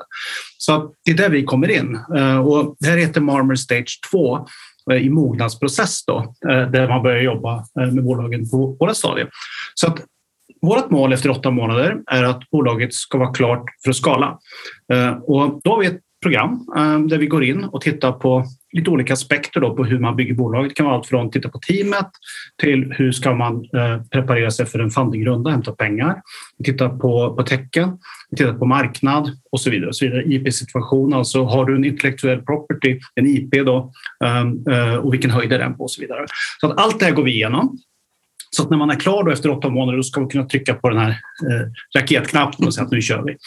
Så 0.57 0.93
det 1.05 1.11
är 1.11 1.15
där 1.15 1.29
vi 1.29 1.43
kommer 1.43 1.71
in. 1.71 1.99
Eh, 2.15 2.47
och 2.47 2.75
det 2.79 2.87
här 2.87 2.97
heter 2.97 3.21
Marmer 3.21 3.55
Stage 3.55 3.99
2 4.11 4.47
eh, 4.91 4.97
i 4.97 5.09
mognadsprocess 5.09 6.05
då, 6.05 6.33
där 6.41 6.87
man 6.87 7.03
börjar 7.03 7.21
jobba 7.21 7.65
med 7.75 8.03
bolagen 8.03 8.49
på 8.49 8.77
våra 8.79 8.93
stadier. 8.93 9.29
Så 9.73 9.87
att 9.87 10.01
vårt 10.61 10.89
mål 10.89 11.13
efter 11.13 11.29
åtta 11.29 11.51
månader 11.51 11.97
är 12.11 12.23
att 12.23 12.49
bolaget 12.49 12.93
ska 12.93 13.17
vara 13.17 13.33
klart 13.33 13.63
för 13.83 13.89
att 13.89 13.95
skala. 13.95 14.39
Och 15.21 15.61
då 15.63 15.71
har 15.71 15.79
vi 15.79 15.87
ett 15.87 15.99
program 16.21 16.65
eh, 16.77 16.99
där 16.99 17.17
vi 17.17 17.27
går 17.27 17.43
in 17.43 17.63
och 17.63 17.81
tittar 17.81 18.11
på 18.11 18.45
lite 18.71 18.89
olika 18.89 19.13
aspekter 19.13 19.61
då 19.61 19.75
på 19.75 19.83
hur 19.83 19.99
man 19.99 20.15
bygger 20.15 20.33
bolag. 20.33 20.69
Det 20.69 20.73
kan 20.73 20.85
vara 20.85 20.95
allt 20.95 21.07
från 21.07 21.27
att 21.27 21.31
titta 21.31 21.49
på 21.49 21.59
teamet 21.59 22.07
till 22.61 22.93
hur 22.97 23.11
ska 23.11 23.33
man 23.33 23.55
eh, 23.55 24.03
preparera 24.11 24.51
sig 24.51 24.65
för 24.65 24.79
en 24.79 24.91
fundingrunda, 24.91 25.51
hämta 25.51 25.71
pengar. 25.71 26.21
Vi 26.57 26.65
tittar 26.65 26.89
på, 26.89 27.35
på 27.35 27.43
tecken, 27.43 27.97
vi 28.29 28.37
tittar 28.37 28.53
på 28.53 28.65
marknad 28.65 29.31
och 29.51 29.61
så 29.61 29.69
vidare. 29.69 29.93
så 29.93 30.05
vidare. 30.05 30.23
IP-situation, 30.23 31.13
alltså 31.13 31.43
har 31.43 31.65
du 31.65 31.75
en 31.75 31.85
intellektuell 31.85 32.41
property, 32.41 32.99
en 33.15 33.27
IP 33.27 33.65
då, 33.65 33.91
eh, 34.23 34.95
och 34.95 35.13
vilken 35.13 35.31
höjd 35.31 35.53
är 35.53 35.59
den 35.59 35.77
på 35.77 35.83
och 35.83 35.91
så 35.91 36.01
vidare. 36.01 36.25
Så 36.61 36.67
att 36.67 36.79
allt 36.79 36.99
det 36.99 37.05
här 37.05 37.13
går 37.13 37.23
vi 37.23 37.31
igenom. 37.31 37.77
Så 38.51 38.63
att 38.63 38.69
när 38.69 38.77
man 38.77 38.89
är 38.89 38.99
klar 38.99 39.23
då 39.23 39.31
efter 39.31 39.49
åtta 39.49 39.69
månader 39.69 39.97
då 39.97 40.03
ska 40.03 40.19
man 40.19 40.29
kunna 40.29 40.45
trycka 40.45 40.73
på 40.73 40.89
den 40.89 40.97
här 40.97 41.09
eh, 41.09 41.67
raketknappen 41.97 42.67
och 42.67 42.73
säga 42.73 42.85
att 42.85 42.91
nu 42.91 43.01
kör 43.01 43.23
vi. 43.23 43.37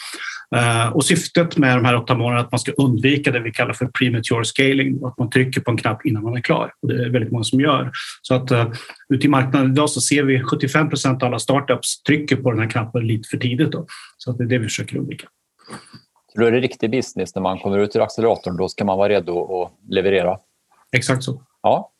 Uh, 0.55 0.95
och 0.95 1.05
syftet 1.05 1.57
med 1.57 1.77
de 1.77 1.85
här 1.85 1.95
åtta 1.95 2.15
månaderna 2.15 2.39
är 2.39 2.45
att 2.45 2.51
man 2.51 2.59
ska 2.59 2.71
undvika 2.71 3.31
det 3.31 3.39
vi 3.39 3.51
kallar 3.51 3.73
för 3.73 3.85
premature 3.85 4.45
scaling, 4.45 4.99
att 5.05 5.17
man 5.17 5.29
trycker 5.29 5.61
på 5.61 5.71
en 5.71 5.77
knapp 5.77 6.05
innan 6.05 6.23
man 6.23 6.37
är 6.37 6.41
klar. 6.41 6.73
Och 6.81 6.87
det 6.87 7.05
är 7.05 7.09
väldigt 7.09 7.31
många 7.31 7.43
som 7.43 7.59
gör. 7.59 7.91
Så 8.21 8.33
att 8.33 8.51
uh, 8.51 8.73
ute 9.09 9.25
i 9.25 9.29
marknaden 9.29 9.71
idag 9.71 9.89
så 9.89 10.01
ser 10.01 10.23
vi 10.23 10.43
75 10.43 10.89
procent 10.89 11.23
av 11.23 11.27
alla 11.27 11.39
startups 11.39 12.03
trycker 12.03 12.35
på 12.35 12.51
den 12.51 12.59
här 12.59 12.69
knappen 12.69 13.07
lite 13.07 13.29
för 13.29 13.37
tidigt. 13.37 13.71
Då. 13.71 13.85
Så 14.17 14.31
att 14.31 14.37
det 14.37 14.43
är 14.43 14.47
det 14.47 14.57
vi 14.57 14.63
försöker 14.63 14.97
undvika. 14.97 15.27
Då 16.35 16.45
är 16.45 16.51
det 16.51 16.59
riktig 16.59 16.91
business 16.91 17.35
när 17.35 17.41
man 17.41 17.59
kommer 17.59 17.77
ut 17.77 17.95
ur 17.95 18.01
acceleratorn. 18.01 18.57
Då 18.57 18.69
ska 18.69 18.85
man 18.85 18.97
vara 18.97 19.09
redo 19.09 19.61
att 19.61 19.71
leverera. 19.89 20.37
Exakt 20.91 21.23
så. 21.23 21.41
Ja. 21.61 21.91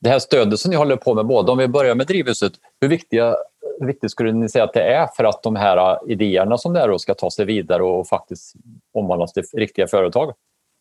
Det 0.00 0.08
här 0.08 0.18
stödet 0.18 0.60
som 0.60 0.70
ni 0.70 0.76
håller 0.76 0.96
på 0.96 1.14
med, 1.14 1.26
både 1.26 1.52
om 1.52 1.58
vi 1.58 1.68
börjar 1.68 1.94
med 1.94 2.06
drivhuset, 2.06 2.52
hur 2.80 2.88
viktiga 2.88 3.36
viktigt 3.80 4.10
skulle 4.10 4.32
ni 4.32 4.48
säga 4.48 4.64
att 4.64 4.74
det 4.74 4.82
är 4.82 5.06
för 5.06 5.24
att 5.24 5.42
de 5.42 5.56
här 5.56 5.76
äh, 5.76 6.12
idéerna 6.12 6.58
som 6.58 6.72
det 6.72 6.80
är 6.80 6.98
ska 6.98 7.14
ta 7.14 7.30
sig 7.30 7.44
vidare 7.44 7.82
och 7.82 8.08
faktiskt 8.08 8.54
omvandlas 8.94 9.32
till 9.32 9.42
riktiga 9.52 9.86
företag? 9.86 10.34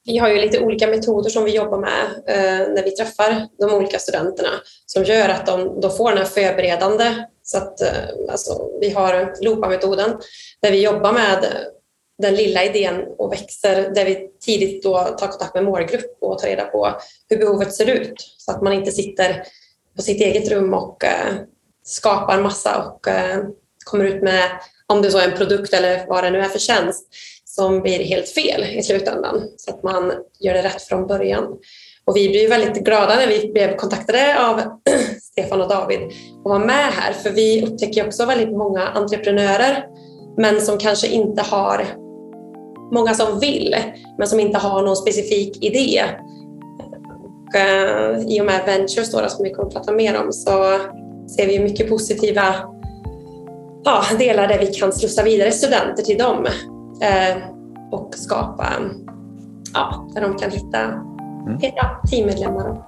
Vi 0.06 0.18
har 0.18 0.30
ju 0.30 0.42
lite 0.42 0.60
olika 0.60 0.88
metoder 0.88 1.30
som 1.30 1.44
vi 1.44 1.56
jobbar 1.56 1.78
med 1.78 2.04
eh, 2.28 2.74
när 2.74 2.84
vi 2.84 2.92
träffar 2.92 3.48
de 3.60 3.74
olika 3.74 4.00
studenterna 4.00 4.50
som 4.86 5.04
gör 5.04 5.30
att 5.30 5.46
de, 5.46 5.82
de 5.82 5.92
får 5.92 6.10
den 6.10 6.18
här 6.18 6.26
förberedande. 6.26 7.26
Så 7.44 7.58
att, 7.58 7.82
eh, 7.82 7.88
alltså, 8.30 8.70
vi 8.82 8.90
har 8.90 9.34
LOPA-metoden 9.42 10.18
där 10.62 10.72
vi 10.72 10.84
jobbar 10.84 11.14
med 11.14 11.46
den 12.18 12.36
lilla 12.36 12.64
idén 12.64 13.06
och 13.18 13.32
växer 13.32 13.90
där 13.96 14.06
vi 14.06 14.30
tidigt 14.40 14.84
då 14.84 14.98
tar 14.98 15.28
kontakt 15.28 15.56
med 15.56 15.64
målgrupp 15.64 16.18
och 16.22 16.40
tar 16.40 16.48
reda 16.48 16.66
på 16.66 16.92
hur 17.30 17.38
behovet 17.38 17.74
ser 17.74 17.90
ut 17.90 18.36
så 18.38 18.52
att 18.52 18.62
man 18.62 18.74
inte 18.74 18.92
sitter 18.92 19.44
på 19.96 20.02
sitt 20.02 20.22
eget 20.22 20.52
rum 20.52 20.74
och 20.74 21.04
eh, 21.04 21.34
skapar 21.88 22.42
massa 22.42 22.84
och 22.84 23.08
eh, 23.08 23.44
kommer 23.86 24.06
ut 24.06 24.24
med, 24.24 24.44
om 24.88 25.02
det 25.02 25.12
så 25.12 25.18
är 25.18 25.32
en 25.32 25.38
produkt 25.38 25.74
eller 25.74 26.06
vad 26.08 26.24
det 26.24 26.30
nu 26.30 26.40
är 26.40 26.50
för 26.50 26.60
tjänst, 26.60 27.08
som 27.46 27.82
blir 27.82 28.04
helt 28.04 28.30
fel 28.30 28.64
i 28.64 28.84
slutändan. 28.84 29.42
Så 29.58 29.72
att 29.72 29.84
man 29.84 30.14
gör 30.40 30.54
det 30.54 30.62
rätt 30.62 30.82
från 30.82 31.08
början. 31.08 31.44
Och 32.06 32.16
vi 32.16 32.30
blev 32.30 32.50
väldigt 32.50 32.86
glada 32.86 33.16
när 33.16 33.28
vi 33.28 33.52
blev 33.54 33.76
kontaktade 33.76 34.48
av 34.48 34.62
Stefan 35.22 35.62
och 35.62 35.70
David 35.70 36.00
och 36.44 36.52
var 36.52 36.60
med 36.60 36.92
här, 36.94 37.14
för 37.14 37.30
vi 37.30 37.66
upptäcker 37.66 38.08
också 38.08 38.26
väldigt 38.26 38.58
många 38.58 38.88
entreprenörer, 38.88 39.86
men 40.38 40.62
som 40.62 40.78
kanske 40.78 41.08
inte 41.08 41.42
har 41.42 41.86
många 42.94 43.14
som 43.14 43.40
vill, 43.40 43.76
men 44.18 44.28
som 44.28 44.40
inte 44.40 44.58
har 44.58 44.82
någon 44.82 44.96
specifik 44.96 45.64
idé. 45.64 46.04
Och, 47.20 47.56
uh, 47.56 48.28
I 48.28 48.42
och 48.42 48.46
med 48.46 48.66
Ventures 48.66 49.12
då, 49.12 49.30
som 49.30 49.44
vi 49.44 49.54
kommer 49.54 49.68
att 49.68 49.74
prata 49.74 49.92
mer 49.92 50.22
om 50.22 50.34
så 50.34 50.80
ser 51.36 51.48
vi 51.48 51.60
mycket 51.60 51.90
positiva 51.90 52.56
ja, 53.84 54.04
delar 54.20 54.48
där 54.48 54.60
vi 54.60 54.66
kan 54.66 54.94
slussa 54.94 55.24
vidare 55.24 55.52
studenter 55.52 56.04
till 56.04 56.18
dem 56.18 56.46
eh, 57.02 57.38
och 57.92 58.14
skapa, 58.16 58.66
ja, 59.74 60.10
där 60.14 60.22
de 60.22 60.38
kan 60.38 60.52
hitta 60.52 60.80
mm. 60.80 61.60
ja, 61.62 62.02
teammedlemmar. 62.10 62.84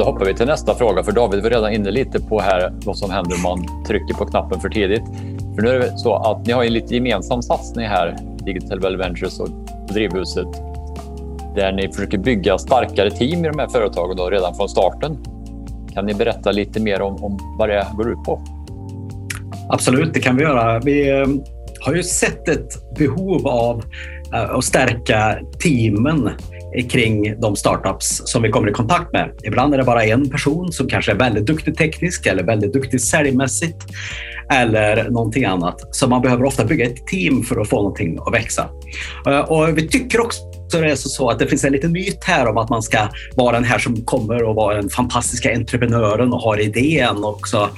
då 0.00 0.06
hoppar 0.06 0.24
vi 0.24 0.34
till 0.34 0.46
nästa 0.46 0.74
fråga, 0.74 1.02
för 1.02 1.12
David 1.12 1.42
var 1.42 1.50
redan 1.50 1.72
inne 1.72 1.90
lite 1.90 2.20
på 2.20 2.40
här 2.40 2.72
vad 2.84 2.98
som 2.98 3.10
händer 3.10 3.34
om 3.36 3.42
man 3.42 3.84
trycker 3.84 4.14
på 4.14 4.26
knappen 4.26 4.60
för 4.60 4.68
tidigt. 4.68 5.02
För 5.54 5.62
nu 5.62 5.68
är 5.68 5.78
det 5.78 5.98
så 5.98 6.14
att 6.14 6.46
ni 6.46 6.52
har 6.52 6.64
en 6.64 6.72
lite 6.72 6.94
gemensam 6.94 7.42
satsning 7.42 7.86
här, 7.86 8.18
Digital 8.44 8.80
Well 8.80 8.96
Ventures 8.96 9.40
och 9.40 9.48
Drivhuset 9.88 10.69
där 11.54 11.72
ni 11.72 11.92
försöker 11.92 12.18
bygga 12.18 12.58
starkare 12.58 13.10
team 13.10 13.44
i 13.44 13.48
de 13.48 13.58
här 13.58 13.68
företagen 13.68 14.16
då, 14.16 14.30
redan 14.30 14.54
från 14.54 14.68
starten. 14.68 15.18
Kan 15.94 16.06
ni 16.06 16.14
berätta 16.14 16.52
lite 16.52 16.80
mer 16.80 17.02
om, 17.02 17.24
om 17.24 17.56
vad 17.58 17.68
det 17.68 17.86
går 17.96 18.12
ut 18.12 18.24
på? 18.24 18.42
Absolut, 19.68 20.14
det 20.14 20.20
kan 20.20 20.36
vi 20.36 20.42
göra. 20.42 20.78
Vi 20.78 21.10
ehm, 21.10 21.40
har 21.80 21.94
ju 21.94 22.02
sett 22.02 22.48
ett 22.48 22.96
behov 22.98 23.48
av 23.48 23.82
eh, 24.34 24.50
att 24.50 24.64
stärka 24.64 25.38
teamen 25.62 26.30
kring 26.88 27.40
de 27.40 27.56
startups 27.56 28.22
som 28.24 28.42
vi 28.42 28.48
kommer 28.48 28.68
i 28.70 28.72
kontakt 28.72 29.12
med. 29.12 29.30
Ibland 29.44 29.74
är 29.74 29.78
det 29.78 29.84
bara 29.84 30.04
en 30.04 30.30
person 30.30 30.72
som 30.72 30.88
kanske 30.88 31.12
är 31.12 31.16
väldigt 31.16 31.46
duktig 31.46 31.76
tekniskt 31.76 32.26
eller 32.26 32.42
väldigt 32.42 32.72
duktig 32.72 33.00
säljmässigt 33.00 33.76
eller 34.52 35.10
någonting 35.10 35.44
annat. 35.44 35.76
Så 35.90 36.08
man 36.08 36.22
behöver 36.22 36.44
ofta 36.44 36.64
bygga 36.64 36.86
ett 36.86 37.06
team 37.06 37.42
för 37.42 37.60
att 37.60 37.68
få 37.68 37.76
någonting 37.76 38.18
att 38.26 38.34
växa. 38.34 38.68
Eh, 39.26 39.40
och 39.40 39.78
vi 39.78 39.88
tycker 39.88 40.20
också 40.20 40.42
så 40.70 40.78
är 40.78 40.82
det 40.82 40.96
så 40.96 41.30
att 41.30 41.38
det 41.38 41.46
finns 41.46 41.64
en 41.64 41.72
liten 41.72 41.92
myt 41.92 42.24
här 42.24 42.46
om 42.46 42.56
att 42.56 42.68
man 42.68 42.82
ska 42.82 42.98
vara 43.36 43.52
den 43.52 43.64
här 43.64 43.78
som 43.78 44.04
kommer 44.04 44.42
och 44.42 44.54
vara 44.54 44.76
den 44.76 44.90
fantastiska 44.90 45.54
entreprenören 45.54 46.32
och 46.32 46.40
har 46.40 46.60
idén 46.60 47.24
också. 47.24 47.70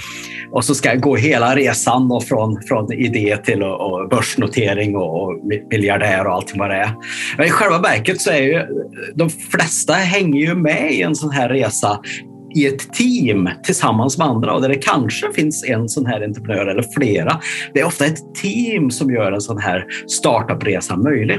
Och 0.53 0.65
så 0.65 0.75
ska 0.75 0.95
gå 0.95 1.17
hela 1.17 1.57
resan 1.57 2.09
då 2.09 2.21
från, 2.21 2.63
från 2.69 2.93
idé 2.93 3.37
till 3.45 3.63
och, 3.63 3.81
och 3.81 4.09
börsnotering 4.09 4.97
och, 4.97 5.23
och 5.23 5.41
miljardär 5.71 6.27
och 6.27 6.33
allting 6.33 6.59
vad 6.59 6.71
det 6.71 6.77
är. 6.77 6.95
Men 7.37 7.47
i 7.47 7.51
själva 7.51 7.79
verket 7.79 8.21
så 8.21 8.31
är 8.31 8.43
ju 8.43 8.67
de 9.15 9.31
flesta 9.31 9.93
hänger 9.93 10.41
ju 10.41 10.55
med 10.55 10.93
i 10.93 11.03
en 11.03 11.15
sån 11.15 11.31
här 11.31 11.49
resa 11.49 12.01
i 12.55 12.67
ett 12.67 12.93
team 12.93 13.49
tillsammans 13.65 14.19
med 14.19 14.27
andra 14.27 14.53
och 14.53 14.63
där 14.63 14.69
det 14.69 14.83
kanske 14.83 15.33
finns 15.33 15.65
en 15.65 15.89
sån 15.89 16.07
här 16.07 16.25
entreprenör 16.25 16.67
eller 16.67 16.85
flera. 16.97 17.41
Det 17.75 17.81
är 17.81 17.85
ofta 17.85 18.07
ett 18.07 18.35
team 18.43 18.91
som 18.91 19.11
gör 19.11 19.33
en 19.33 19.41
sån 19.41 19.59
här 19.59 19.85
startupresa 20.07 20.97
möjlig. 20.97 21.39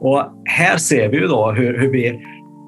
Och 0.00 0.24
här 0.44 0.76
ser 0.76 1.08
vi 1.08 1.16
ju 1.16 1.26
då 1.26 1.52
hur, 1.52 1.78
hur 1.78 1.92
vi 1.92 2.20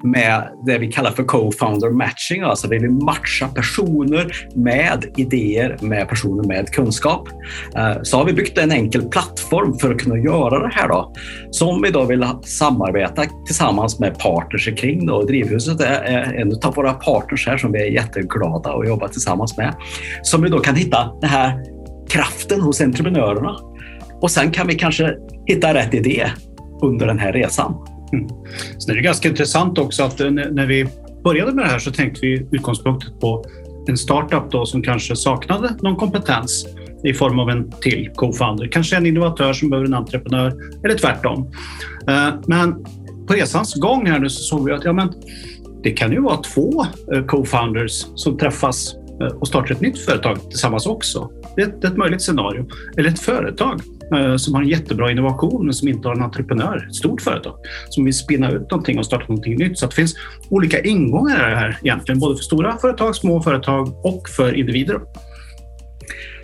med 0.03 0.49
det 0.65 0.77
vi 0.77 0.91
kallar 0.91 1.11
för 1.11 1.23
co-founder 1.23 1.89
matching, 1.89 2.41
alltså 2.41 2.67
vi 2.67 2.77
vill 2.77 2.91
matcha 2.91 3.47
personer 3.47 4.31
med 4.55 5.05
idéer 5.17 5.77
med 5.81 6.09
personer 6.09 6.43
med 6.43 6.69
kunskap. 6.69 7.27
Eh, 7.75 8.01
så 8.01 8.17
har 8.17 8.25
vi 8.25 8.33
byggt 8.33 8.57
en 8.57 8.71
enkel 8.71 9.09
plattform 9.09 9.79
för 9.79 9.91
att 9.91 10.01
kunna 10.01 10.17
göra 10.17 10.59
det 10.59 10.73
här 10.73 10.87
då, 10.87 11.13
som 11.51 11.81
vi 11.81 11.91
då 11.91 12.05
vill 12.05 12.25
samarbeta 12.43 13.23
tillsammans 13.45 13.99
med 13.99 14.19
partners 14.19 14.69
kring. 14.77 15.05
Då. 15.05 15.21
Drivhuset 15.21 15.81
är 15.81 16.33
en 16.33 16.51
av 16.63 16.75
våra 16.75 16.93
partners 16.93 17.47
här 17.47 17.57
som 17.57 17.71
vi 17.71 17.81
är 17.81 17.91
jätteglada 17.91 18.73
att 18.73 18.87
jobba 18.87 19.07
tillsammans 19.07 19.57
med, 19.57 19.75
som 20.23 20.41
vi 20.41 20.49
då 20.49 20.59
kan 20.59 20.75
hitta 20.75 21.09
den 21.21 21.29
här 21.29 21.63
kraften 22.09 22.61
hos 22.61 22.81
entreprenörerna. 22.81 23.55
Och 24.21 24.31
sen 24.31 24.51
kan 24.51 24.67
vi 24.67 24.75
kanske 24.75 25.15
hitta 25.47 25.73
rätt 25.73 25.93
idé 25.93 26.29
under 26.83 27.07
den 27.07 27.19
här 27.19 27.33
resan. 27.33 27.75
Mm. 28.13 28.27
Sen 28.79 28.91
är 28.91 28.95
det 28.95 29.01
ganska 29.01 29.29
intressant 29.29 29.77
också 29.77 30.03
att 30.03 30.19
eh, 30.19 30.31
när 30.31 30.65
vi 30.65 30.87
började 31.23 31.53
med 31.53 31.65
det 31.65 31.69
här 31.69 31.79
så 31.79 31.91
tänkte 31.91 32.19
vi 32.21 32.47
utgångspunkten 32.51 33.19
på 33.19 33.45
en 33.87 33.97
startup 33.97 34.51
då 34.51 34.65
som 34.65 34.81
kanske 34.81 35.15
saknade 35.15 35.75
någon 35.81 35.95
kompetens 35.95 36.65
i 37.03 37.13
form 37.13 37.39
av 37.39 37.49
en 37.49 37.71
till 37.71 38.09
co-founder. 38.15 38.67
Kanske 38.71 38.97
en 38.97 39.05
innovatör 39.05 39.53
som 39.53 39.69
behöver 39.69 39.87
en 39.87 39.93
entreprenör 39.93 40.53
eller 40.85 40.97
tvärtom. 40.97 41.51
Eh, 42.07 42.29
men 42.47 42.85
på 43.27 43.33
resans 43.33 43.73
gång 43.73 44.05
här 44.05 44.19
nu 44.19 44.29
så 44.29 44.43
såg 44.43 44.65
vi 44.65 44.71
att 44.71 44.85
ja, 44.85 44.93
men 44.93 45.13
det 45.83 45.91
kan 45.91 46.11
ju 46.11 46.21
vara 46.21 46.37
två 46.37 46.85
eh, 47.13 47.25
co-founders 47.25 48.05
som 48.15 48.37
träffas 48.37 48.95
Eh, 49.21 49.27
och 49.27 49.47
startar 49.47 49.75
ett 49.75 49.81
nytt 49.81 49.99
företag 49.99 50.49
tillsammans 50.49 50.85
också. 50.85 51.29
Det 51.55 51.61
är 51.61 51.87
ett 51.87 51.97
möjligt 51.97 52.21
scenario. 52.21 52.65
Eller 52.97 53.09
ett 53.09 53.19
företag 53.19 53.81
eh, 54.15 54.35
som 54.35 54.55
har 54.55 54.61
en 54.61 54.67
jättebra 54.67 55.11
innovation 55.11 55.65
men 55.65 55.73
som 55.73 55.87
inte 55.87 56.07
har 56.07 56.15
en 56.15 56.23
entreprenör, 56.23 56.87
ett 56.89 56.95
stort 56.95 57.21
företag, 57.21 57.55
som 57.89 58.05
vill 58.05 58.13
spinna 58.13 58.51
ut 58.51 58.71
någonting 58.71 58.99
och 58.99 59.05
starta 59.05 59.25
någonting 59.27 59.57
nytt. 59.57 59.79
Så 59.79 59.85
det 59.85 59.95
finns 59.95 60.15
olika 60.49 60.81
ingångar 60.81 61.47
i 61.47 61.51
det 61.51 61.57
här 61.57 61.77
egentligen, 61.83 62.19
både 62.19 62.35
för 62.35 62.43
stora 62.43 62.77
företag, 62.77 63.15
små 63.15 63.41
företag 63.41 64.05
och 64.05 64.29
för 64.29 64.53
individer. 64.53 64.99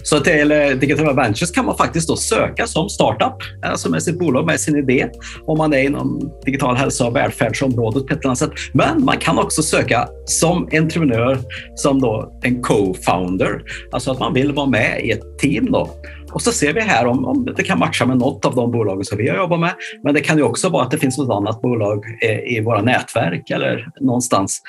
Så 0.03 0.19
till 0.19 0.49
Digital 0.79 1.15
Ventures 1.15 1.51
kan 1.51 1.65
man 1.65 1.77
faktiskt 1.77 2.07
då 2.07 2.15
söka 2.15 2.67
som 2.67 2.89
startup, 2.89 3.33
eh, 3.63 3.71
alltså 3.71 3.89
med 3.89 4.03
sitt 4.03 4.19
bolag, 4.19 4.45
med 4.45 4.59
sin 4.59 4.75
idé, 4.75 5.09
om 5.45 5.57
man 5.57 5.73
är 5.73 5.83
inom 5.83 6.31
digital 6.45 6.75
hälsa 6.75 7.07
och 7.07 7.15
välfärdsområdet 7.15 8.07
på 8.07 8.13
ett 8.13 8.19
eller 8.19 8.27
annat 8.27 8.37
sätt. 8.37 8.51
Men 8.73 9.05
man 9.05 9.17
kan 9.17 9.39
också 9.39 9.63
söka 9.63 10.07
som 10.25 10.69
entreprenör, 10.73 11.39
som 11.75 12.01
då 12.01 12.39
en 12.43 12.61
co-founder, 12.61 13.61
alltså 13.91 14.11
att 14.11 14.19
man 14.19 14.33
vill 14.33 14.51
vara 14.51 14.67
med 14.67 15.01
i 15.03 15.11
ett 15.11 15.39
team 15.39 15.71
då 15.71 15.89
och 16.31 16.41
så 16.41 16.51
ser 16.51 16.73
vi 16.73 16.81
här 16.81 17.05
om, 17.05 17.25
om 17.25 17.45
det 17.57 17.63
kan 17.63 17.79
matcha 17.79 18.05
med 18.05 18.17
något 18.17 18.45
av 18.45 18.55
de 18.55 18.71
bolagen 18.71 19.05
som 19.05 19.17
vi 19.17 19.29
har 19.29 19.37
jobbat 19.37 19.59
med. 19.59 19.73
Men 20.03 20.13
det 20.13 20.21
kan 20.21 20.37
ju 20.37 20.43
också 20.43 20.69
vara 20.69 20.83
att 20.83 20.91
det 20.91 20.97
finns 20.97 21.17
något 21.17 21.37
annat 21.37 21.61
bolag 21.61 22.03
i 22.47 22.61
våra 22.61 22.81
nätverk 22.81 23.49
eller 23.49 23.87
någonstans 24.01 24.61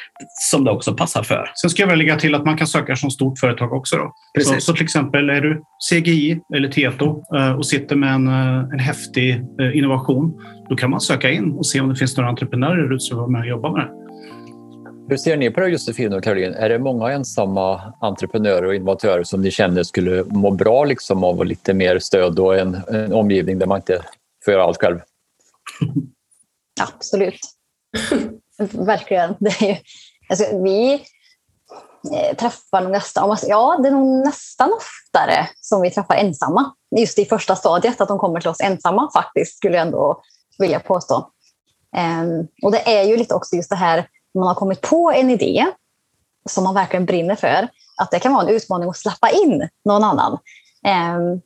som 0.50 0.64
det 0.64 0.70
också 0.70 0.94
passar 0.94 1.22
för. 1.22 1.50
Sen 1.60 1.70
ska 1.70 1.82
jag 1.82 1.88
väl 1.88 1.98
lägga 1.98 2.16
till 2.16 2.34
att 2.34 2.44
man 2.44 2.56
kan 2.56 2.66
söka 2.66 2.96
som 2.96 3.10
stort 3.10 3.38
företag 3.38 3.72
också. 3.72 3.96
Då. 3.96 4.12
Precis. 4.34 4.54
Så, 4.54 4.60
så 4.60 4.72
till 4.72 4.84
exempel 4.84 5.30
är 5.30 5.40
du 5.40 5.62
CGI 5.90 6.40
eller 6.54 6.68
Tieto 6.68 7.22
eh, 7.36 7.52
och 7.52 7.66
sitter 7.66 7.96
med 7.96 8.14
en, 8.14 8.28
eh, 8.28 8.58
en 8.72 8.78
häftig 8.78 9.30
eh, 9.60 9.76
innovation, 9.76 10.32
då 10.68 10.76
kan 10.76 10.90
man 10.90 11.00
söka 11.00 11.30
in 11.30 11.52
och 11.52 11.66
se 11.66 11.80
om 11.80 11.88
det 11.88 11.96
finns 11.96 12.16
några 12.16 12.30
entreprenörer 12.30 12.98
som 12.98 13.16
vill 13.16 13.20
vara 13.20 13.30
med 13.30 13.40
och 13.40 13.46
jobba 13.46 13.72
med 13.72 13.80
det. 13.80 13.99
Hur 15.10 15.16
ser 15.16 15.36
ni 15.36 15.50
på 15.50 15.60
det 15.60 15.68
Josefin 15.68 16.12
och 16.12 16.24
Caroline? 16.24 16.54
Är 16.54 16.68
det 16.68 16.78
många 16.78 17.12
ensamma 17.12 17.94
entreprenörer 18.00 18.64
och 18.64 18.74
innovatörer 18.74 19.24
som 19.24 19.42
ni 19.42 19.50
känner 19.50 19.82
skulle 19.82 20.24
må 20.24 20.50
bra 20.50 20.84
liksom 20.84 21.24
av 21.24 21.44
lite 21.44 21.74
mer 21.74 21.98
stöd 21.98 22.38
och 22.38 22.58
en, 22.58 22.82
en 22.88 23.12
omgivning 23.12 23.58
där 23.58 23.66
man 23.66 23.78
inte 23.78 24.02
får 24.44 24.54
göra 24.54 24.64
allt 24.64 24.80
själv? 24.80 25.00
Absolut. 26.80 27.40
Verkligen. 28.72 29.34
Det 29.38 29.62
är 29.62 29.66
ju, 29.66 29.76
alltså, 30.28 30.62
vi 30.62 30.92
eh, 32.12 32.36
träffar 32.36 32.80
nog 32.80 32.92
nästan, 32.92 33.36
ja, 33.46 33.78
det 33.82 33.88
är 33.88 33.92
nog 33.92 34.26
nästan 34.26 34.72
oftare 34.72 35.48
som 35.60 35.82
vi 35.82 35.90
träffar 35.90 36.14
ensamma. 36.14 36.74
Just 36.96 37.18
i 37.18 37.24
första 37.24 37.56
stadiet, 37.56 38.00
att 38.00 38.08
de 38.08 38.18
kommer 38.18 38.40
till 38.40 38.50
oss 38.50 38.60
ensamma 38.60 39.10
faktiskt, 39.12 39.56
skulle 39.56 39.76
jag 39.76 39.86
ändå 39.86 40.22
vilja 40.58 40.80
påstå. 40.80 41.30
Um, 41.96 42.48
och 42.62 42.72
det 42.72 42.98
är 42.98 43.02
ju 43.02 43.16
lite 43.16 43.34
också 43.34 43.56
just 43.56 43.70
det 43.70 43.76
här 43.76 44.06
man 44.34 44.48
har 44.48 44.54
kommit 44.54 44.80
på 44.80 45.10
en 45.10 45.30
idé 45.30 45.66
som 46.48 46.64
man 46.64 46.74
verkligen 46.74 47.06
brinner 47.06 47.34
för, 47.34 47.68
att 47.96 48.10
det 48.10 48.18
kan 48.18 48.34
vara 48.34 48.48
en 48.48 48.54
utmaning 48.54 48.88
att 48.88 48.96
släppa 48.96 49.30
in 49.30 49.68
någon 49.84 50.04
annan. 50.04 50.38
Um, 51.16 51.40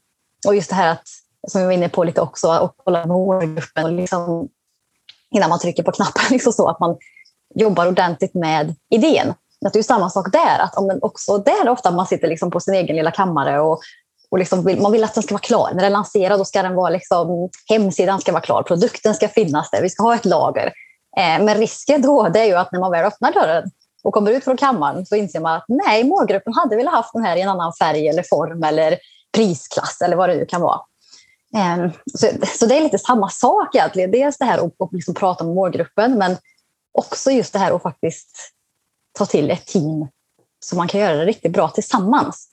och 0.46 0.54
just 0.54 0.70
det 0.70 0.76
här 0.76 0.88
att, 0.88 1.08
som 1.48 1.60
vi 1.60 1.66
var 1.66 1.72
inne 1.72 1.88
på 1.88 2.04
lite 2.04 2.20
också, 2.20 2.48
att 2.48 2.74
kolla 2.76 3.06
målgruppen 3.06 3.84
och 3.84 3.92
liksom, 3.92 4.48
innan 5.30 5.50
man 5.50 5.58
trycker 5.58 5.82
på 5.82 5.92
knappen, 5.92 6.22
liksom 6.30 6.52
så 6.52 6.68
att 6.68 6.80
man 6.80 6.96
jobbar 7.54 7.86
ordentligt 7.86 8.34
med 8.34 8.74
idén. 8.90 9.34
Att 9.66 9.72
det 9.72 9.78
är 9.78 9.82
samma 9.82 10.10
sak 10.10 10.32
där, 10.32 10.58
att 10.58 10.76
om 10.76 10.98
också 11.02 11.38
där 11.38 11.68
ofta 11.68 11.90
man 11.90 12.06
sitter 12.06 12.28
liksom 12.28 12.50
på 12.50 12.60
sin 12.60 12.74
egen 12.74 12.96
lilla 12.96 13.10
kammare 13.10 13.60
och, 13.60 13.80
och 14.30 14.38
liksom 14.38 14.64
vill, 14.64 14.80
man 14.80 14.92
vill 14.92 15.04
att 15.04 15.14
den 15.14 15.22
ska 15.22 15.34
vara 15.34 15.42
klar. 15.42 15.68
När 15.68 15.76
den 15.76 15.84
är 15.84 15.90
lanserad 15.90 16.40
då 16.40 16.44
ska 16.44 16.62
den 16.62 16.74
vara 16.74 16.90
liksom, 16.90 17.50
hemsidan 17.68 18.20
ska 18.20 18.32
vara 18.32 18.42
klar, 18.42 18.62
produkten 18.62 19.14
ska 19.14 19.28
finnas 19.28 19.70
där, 19.70 19.82
vi 19.82 19.90
ska 19.90 20.02
ha 20.02 20.14
ett 20.14 20.24
lager. 20.24 20.72
Eh, 21.16 21.44
men 21.44 21.54
risken 21.54 22.02
då 22.02 22.28
det 22.28 22.40
är 22.40 22.44
ju 22.44 22.54
att 22.54 22.72
när 22.72 22.80
man 22.80 22.90
väl 22.90 23.04
öppnar 23.04 23.32
dörren 23.32 23.70
och 24.02 24.14
kommer 24.14 24.30
ut 24.30 24.44
från 24.44 24.56
kammaren 24.56 25.06
så 25.06 25.16
inser 25.16 25.40
man 25.40 25.56
att 25.56 25.64
nej, 25.68 26.04
målgruppen 26.04 26.52
hade 26.52 26.76
velat 26.76 26.94
haft 26.94 27.12
den 27.12 27.24
här 27.24 27.36
i 27.36 27.40
en 27.40 27.48
annan 27.48 27.72
färg 27.72 28.08
eller 28.08 28.22
form 28.22 28.62
eller 28.62 28.98
prisklass 29.32 30.00
eller 30.00 30.16
vad 30.16 30.28
det 30.28 30.36
nu 30.36 30.46
kan 30.46 30.60
vara. 30.60 30.80
Ehm, 31.56 31.90
så, 32.58 32.66
det 32.66 32.76
är 32.76 32.80
lite 32.80 32.98
samma 32.98 33.28
sak 33.28 33.74
egentligen. 33.74 34.10
Dels 34.10 34.38
det 34.38 34.44
här 34.44 34.58
att, 34.66 34.92
liksom 34.92 35.14
prata 35.14 35.44
med 35.44 35.54
målgruppen 35.54 36.18
men 36.18 36.36
också 36.92 37.30
just 37.30 37.52
det 37.52 37.58
här 37.58 37.72
att 37.72 37.82
faktiskt 37.82 38.52
ta 39.18 39.26
till 39.26 39.50
ett 39.50 39.66
team 39.66 40.08
så 40.60 40.76
man 40.76 40.88
kan 40.88 41.00
göra 41.00 41.16
det 41.16 41.24
riktigt 41.24 41.52
bra 41.52 41.68
tillsammans. 41.68 42.48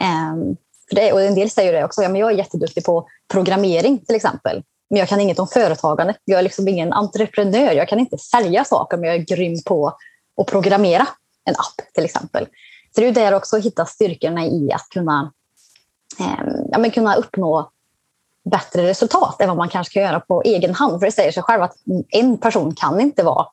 Ehm, 0.00 0.56
för 0.88 0.96
det, 0.96 1.12
och 1.12 1.22
en 1.22 1.34
del 1.34 1.50
säger 1.50 1.72
det 1.72 1.84
också, 1.84 2.02
ja, 2.02 2.08
men 2.08 2.20
jag 2.20 2.32
är 2.32 2.36
jätteduktig 2.36 2.84
på 2.84 3.08
programmering 3.32 3.98
till 3.98 4.16
exempel. 4.16 4.62
Men 4.90 4.98
jag 4.98 5.08
kan 5.08 5.20
inget 5.20 5.38
om 5.38 5.48
företagande. 5.48 6.14
Jag 6.24 6.38
är 6.38 6.42
liksom 6.42 6.68
ingen 6.68 6.92
entreprenör. 6.92 7.72
Jag 7.72 7.88
kan 7.88 7.98
inte 7.98 8.18
sälja 8.18 8.64
saker, 8.64 8.96
men 8.96 9.08
jag 9.08 9.16
är 9.16 9.36
grym 9.36 9.62
på 9.66 9.96
att 10.36 10.46
programmera 10.46 11.06
en 11.44 11.54
app 11.54 11.94
till 11.94 12.04
exempel. 12.04 12.46
Så 12.94 13.00
det 13.00 13.06
är 13.06 13.12
där 13.12 13.34
också 13.34 13.56
att 13.56 13.64
hitta 13.64 13.86
styrkorna 13.86 14.46
i 14.46 14.72
att 14.72 14.88
kunna, 14.88 15.32
eh, 16.20 16.54
ja, 16.70 16.78
men 16.78 16.90
kunna 16.90 17.14
uppnå 17.14 17.70
bättre 18.50 18.86
resultat 18.86 19.40
än 19.40 19.48
vad 19.48 19.56
man 19.56 19.68
kanske 19.68 19.94
kan 19.94 20.02
göra 20.02 20.20
på 20.20 20.42
egen 20.42 20.74
hand. 20.74 21.00
För 21.00 21.06
det 21.06 21.12
säger 21.12 21.32
sig 21.32 21.42
själv 21.42 21.62
att 21.62 21.74
en 22.08 22.38
person 22.38 22.74
kan 22.74 23.00
inte 23.00 23.22
vara 23.22 23.46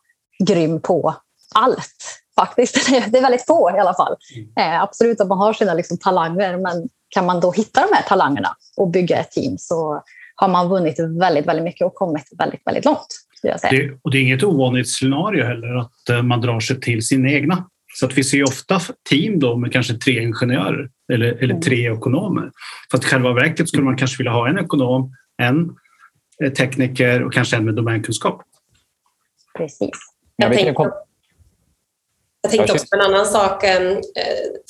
grym 0.44 0.80
på 0.80 1.14
allt. 1.54 2.20
Faktiskt. 2.36 2.74
Det 3.10 3.18
är 3.18 3.22
väldigt 3.22 3.46
få 3.46 3.70
i 3.76 3.78
alla 3.78 3.94
fall. 3.94 4.16
Eh, 4.56 4.82
absolut 4.82 5.20
att 5.20 5.28
man 5.28 5.38
har 5.38 5.52
sina 5.52 5.74
liksom, 5.74 5.98
talanger, 5.98 6.56
men 6.56 6.88
kan 7.08 7.26
man 7.26 7.40
då 7.40 7.52
hitta 7.52 7.80
de 7.80 7.94
här 7.94 8.02
talangerna 8.02 8.56
och 8.76 8.88
bygga 8.88 9.18
ett 9.18 9.30
team 9.30 9.58
så 9.58 10.02
har 10.40 10.48
man 10.48 10.68
vunnit 10.68 10.98
väldigt, 11.20 11.46
väldigt 11.46 11.64
mycket 11.64 11.86
och 11.86 11.94
kommit 11.94 12.22
väldigt, 12.38 12.60
väldigt 12.66 12.84
långt. 12.84 13.06
Det, 13.42 13.98
och 14.02 14.10
det 14.10 14.18
är 14.18 14.22
inget 14.22 14.42
ovanligt 14.42 14.88
scenario 14.88 15.44
heller 15.44 15.74
att 15.74 16.08
eh, 16.10 16.22
man 16.22 16.40
drar 16.40 16.60
sig 16.60 16.80
till 16.80 17.06
sina 17.06 17.30
egna. 17.30 17.68
Så 17.94 18.06
att 18.06 18.18
vi 18.18 18.24
ser 18.24 18.42
ofta 18.42 18.80
team 19.10 19.38
då 19.38 19.56
med 19.56 19.72
kanske 19.72 19.94
tre 19.94 20.22
ingenjörer 20.22 20.90
eller, 21.12 21.26
eller 21.26 21.54
mm. 21.54 21.60
tre 21.60 21.92
ekonomer. 21.92 22.50
Fast 22.92 23.04
i 23.04 23.06
själva 23.06 23.32
verket 23.32 23.68
skulle 23.68 23.82
man 23.82 23.96
kanske 23.96 24.18
vilja 24.18 24.32
ha 24.32 24.48
en 24.48 24.58
ekonom, 24.58 25.12
en 25.42 25.70
eh, 26.44 26.52
tekniker 26.52 27.22
och 27.22 27.32
kanske 27.32 27.56
en 27.56 27.64
med 27.64 27.74
domänkunskap. 27.74 28.42
Precis. 29.56 29.90
Jag 30.36 30.52
tänkte, 30.52 30.90
jag 32.42 32.50
tänkte 32.50 32.72
också 32.72 32.86
på 32.90 32.96
en 32.96 33.12
annan 33.12 33.26
sak. 33.26 33.64
Eh, 33.64 33.98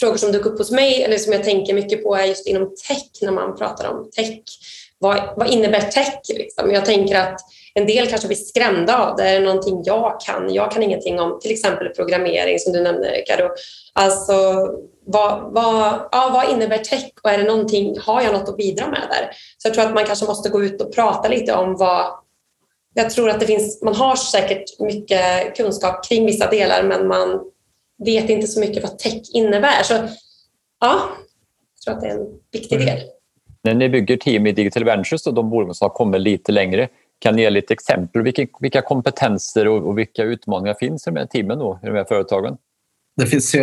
frågor 0.00 0.16
som 0.16 0.32
dök 0.32 0.46
upp 0.46 0.58
hos 0.58 0.70
mig, 0.70 1.02
eller 1.02 1.18
som 1.18 1.32
jag 1.32 1.44
tänker 1.44 1.74
mycket 1.74 2.04
på, 2.04 2.16
är 2.16 2.24
just 2.24 2.46
inom 2.46 2.74
tech, 2.88 3.22
när 3.22 3.32
man 3.32 3.56
pratar 3.56 3.88
om 3.88 4.10
tech 4.10 4.40
vad, 4.98 5.20
vad 5.36 5.50
innebär 5.50 5.80
tech? 5.80 6.20
Liksom? 6.28 6.70
Jag 6.70 6.84
tänker 6.84 7.18
att 7.18 7.40
en 7.74 7.86
del 7.86 8.06
kanske 8.06 8.28
blir 8.28 8.36
skrämda 8.36 8.98
av 8.98 9.16
det. 9.16 9.28
Är 9.28 9.40
det 9.40 9.46
någonting 9.46 9.82
jag 9.84 10.20
kan? 10.20 10.54
Jag 10.54 10.72
kan 10.72 10.82
ingenting 10.82 11.20
om 11.20 11.40
till 11.40 11.52
exempel 11.52 11.88
programmering 11.88 12.58
som 12.58 12.72
du 12.72 12.82
nämnde, 12.82 13.22
Karo. 13.26 13.50
Alltså, 13.92 14.34
vad, 15.06 15.52
vad, 15.52 16.08
ja, 16.12 16.30
vad 16.32 16.50
innebär 16.50 16.78
tech 16.78 17.10
och 17.22 17.30
är 17.30 17.38
det 17.38 17.44
någonting, 17.44 17.98
har 17.98 18.22
jag 18.22 18.32
något 18.32 18.48
att 18.48 18.56
bidra 18.56 18.86
med 18.86 19.06
där? 19.10 19.30
Så 19.58 19.68
jag 19.68 19.74
tror 19.74 19.84
att 19.84 19.94
man 19.94 20.04
kanske 20.04 20.26
måste 20.26 20.48
gå 20.48 20.64
ut 20.64 20.82
och 20.82 20.94
prata 20.94 21.28
lite 21.28 21.54
om 21.54 21.76
vad... 21.76 22.06
Jag 22.94 23.10
tror 23.10 23.30
att 23.30 23.40
det 23.40 23.46
finns, 23.46 23.82
man 23.82 23.94
har 23.94 24.16
säkert 24.16 24.80
mycket 24.80 25.56
kunskap 25.56 26.08
kring 26.08 26.26
vissa 26.26 26.50
delar 26.50 26.82
men 26.82 27.08
man 27.08 27.40
vet 28.04 28.30
inte 28.30 28.46
så 28.46 28.60
mycket 28.60 28.82
vad 28.82 28.98
tech 28.98 29.22
innebär. 29.34 29.82
Så 29.82 29.94
ja, 30.80 31.00
jag 31.74 31.82
tror 31.84 31.94
att 31.94 32.00
det 32.00 32.06
är 32.06 32.18
en 32.18 32.40
viktig 32.52 32.76
mm. 32.76 32.86
del. 32.86 33.04
När 33.64 33.74
ni 33.74 33.88
bygger 33.88 34.16
team 34.16 34.46
i 34.46 34.52
Digital 34.52 34.84
Ventures 34.84 35.26
och 35.26 35.34
de 35.34 35.50
bolag 35.50 35.76
som 35.76 35.84
har 35.84 35.94
kommit 35.94 36.20
lite 36.20 36.52
längre, 36.52 36.88
kan 37.18 37.36
ni 37.36 37.42
ge 37.42 37.50
lite 37.50 37.74
exempel? 37.74 38.22
Vilka, 38.22 38.46
vilka 38.60 38.82
kompetenser 38.82 39.68
och, 39.68 39.88
och, 39.88 39.98
vilka 39.98 40.22
utmaningar 40.22 40.74
finns 40.80 41.06
i 41.06 41.10
de 41.10 41.18
här 41.18 41.26
teamen 41.26 41.58
då, 41.58 41.80
i 41.82 41.86
de 41.86 41.92
här 41.92 42.04
företagen? 42.04 42.56
Det 43.16 43.26
finns 43.26 43.54
ju 43.54 43.60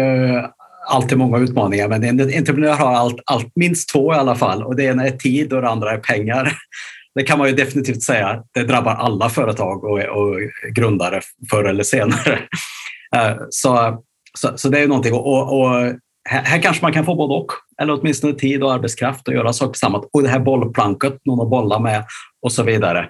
alltid 0.87 1.17
många 1.17 1.37
utmaningar, 1.37 1.87
men 1.87 2.03
en 2.03 2.19
entreprenör 2.19 2.73
har 2.73 2.93
allt, 2.93 3.21
allt, 3.25 3.51
minst 3.55 3.89
två 3.89 4.13
i 4.13 4.17
alla 4.17 4.35
fall. 4.35 4.63
Och 4.63 4.75
det 4.75 4.83
ena 4.83 5.07
är 5.07 5.11
tid 5.11 5.53
och 5.53 5.61
det 5.61 5.69
andra 5.69 5.91
är 5.91 5.97
pengar. 5.97 6.51
Det 7.15 7.23
kan 7.23 7.39
man 7.39 7.47
ju 7.47 7.55
definitivt 7.55 8.03
säga. 8.03 8.43
Det 8.53 8.63
drabbar 8.63 8.91
alla 8.91 9.29
företag 9.29 9.83
och, 9.83 9.99
och 9.99 10.35
grundare 10.73 11.21
förr 11.49 11.63
eller 11.63 11.83
senare. 11.83 12.39
Eh, 13.15 13.35
så, 13.49 14.03
så, 14.37 14.57
så 14.57 14.69
det 14.69 14.79
är 14.79 14.87
någonting. 14.87 15.13
Och, 15.13 15.61
och 15.61 15.93
här, 16.29 16.41
här, 16.43 16.61
kanske 16.61 16.85
man 16.85 16.93
kan 16.93 17.05
få 17.05 17.15
både 17.15 17.33
och, 17.33 17.51
eller 17.81 17.99
åtminstone 17.99 18.33
tid 18.33 18.63
och 18.63 18.73
arbetskraft 18.73 19.27
att 19.27 19.33
göra 19.33 19.53
saker 19.53 19.73
tillsammans. 19.73 20.05
Och 20.13 20.23
det 20.23 20.29
här 20.29 20.39
bollplanket, 20.39 21.17
någon 21.25 21.41
att 21.41 21.49
bolla 21.49 21.79
med 21.79 22.05
och 22.41 22.51
så 22.51 22.63
vidare. 22.63 23.09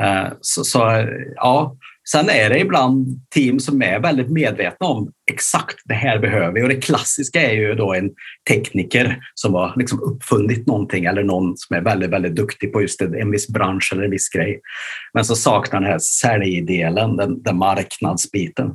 Eh, 0.00 0.26
så, 0.40 0.64
så, 0.64 1.06
ja. 1.36 1.76
Sen 2.10 2.28
är 2.28 2.50
det 2.50 2.60
ibland 2.60 3.06
team 3.34 3.60
som 3.60 3.82
är 3.82 4.00
väldigt 4.00 4.30
medvetna 4.30 4.86
om 4.86 5.12
exakt 5.30 5.76
det 5.84 5.94
här 5.94 6.18
behöver 6.18 6.52
vi. 6.52 6.62
Och 6.62 6.68
det 6.68 6.82
klassiska 6.82 7.50
är 7.50 7.54
ju 7.54 7.74
då 7.74 7.94
en 7.94 8.10
tekniker 8.48 9.18
som 9.34 9.54
har 9.54 9.72
liksom 9.76 10.02
uppfunnit 10.02 10.66
någonting 10.66 11.04
eller 11.04 11.24
någon 11.24 11.56
som 11.56 11.76
är 11.76 11.80
väldigt, 11.80 12.10
väldigt 12.10 12.36
duktig 12.36 12.72
på 12.72 12.82
just 12.82 13.00
en 13.00 13.30
viss 13.30 13.48
bransch 13.48 13.90
eller 13.92 14.04
en 14.04 14.10
viss 14.10 14.28
grej. 14.28 14.60
Men 15.14 15.24
så 15.24 15.36
saknar 15.36 15.80
den 15.80 15.90
här 15.90 15.98
säljdelen, 15.98 17.16
den, 17.16 17.42
den 17.42 17.56
marknadsbiten. 17.56 18.70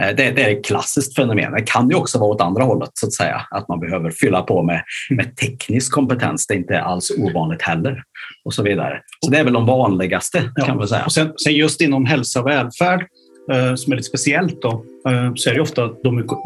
Eh, 0.00 0.16
det, 0.16 0.30
det, 0.30 0.42
är 0.42 0.58
ett 0.58 0.64
klassiskt 0.64 1.14
fenomen. 1.16 1.52
Det 1.52 1.62
kan 1.62 1.90
ju 1.90 1.96
också 1.96 2.18
vara 2.18 2.30
åt 2.30 2.40
andra 2.40 2.64
hållet, 2.64 2.90
så 2.94 3.06
att 3.06 3.12
säga. 3.12 3.42
Att 3.50 3.68
man 3.68 3.80
behöver 3.80 4.10
fylla 4.10 4.42
på 4.42 4.62
med, 4.62 4.82
med 5.10 5.36
teknisk 5.36 5.92
kompetens. 5.92 6.46
Det 6.46 6.54
är 6.54 6.58
inte 6.58 6.80
alls 6.80 7.12
ovanligt 7.18 7.62
heller. 7.62 8.02
Och 8.44 8.54
så 8.54 8.62
vidare. 8.62 9.00
Så 9.24 9.30
det 9.30 9.38
är 9.38 9.44
väl 9.44 9.52
de 9.52 9.66
vanligaste, 9.66 10.52
ja. 10.56 10.64
kan 10.64 10.76
man 10.76 10.88
säga. 10.88 11.04
Och 11.04 11.12
sen, 11.12 11.32
sen, 11.44 11.54
just 11.54 11.80
inom 11.80 12.06
hälsa 12.06 12.40
och 12.40 12.46
välfärd, 12.46 13.06
Eh, 13.52 13.74
som 13.74 13.92
är 13.92 13.96
lite 13.96 14.08
speciellt, 14.08 14.62
då, 14.62 14.84
eh, 15.08 15.32
så 15.34 15.50
är 15.50 15.54
det 15.54 15.60
ofta 15.60 15.90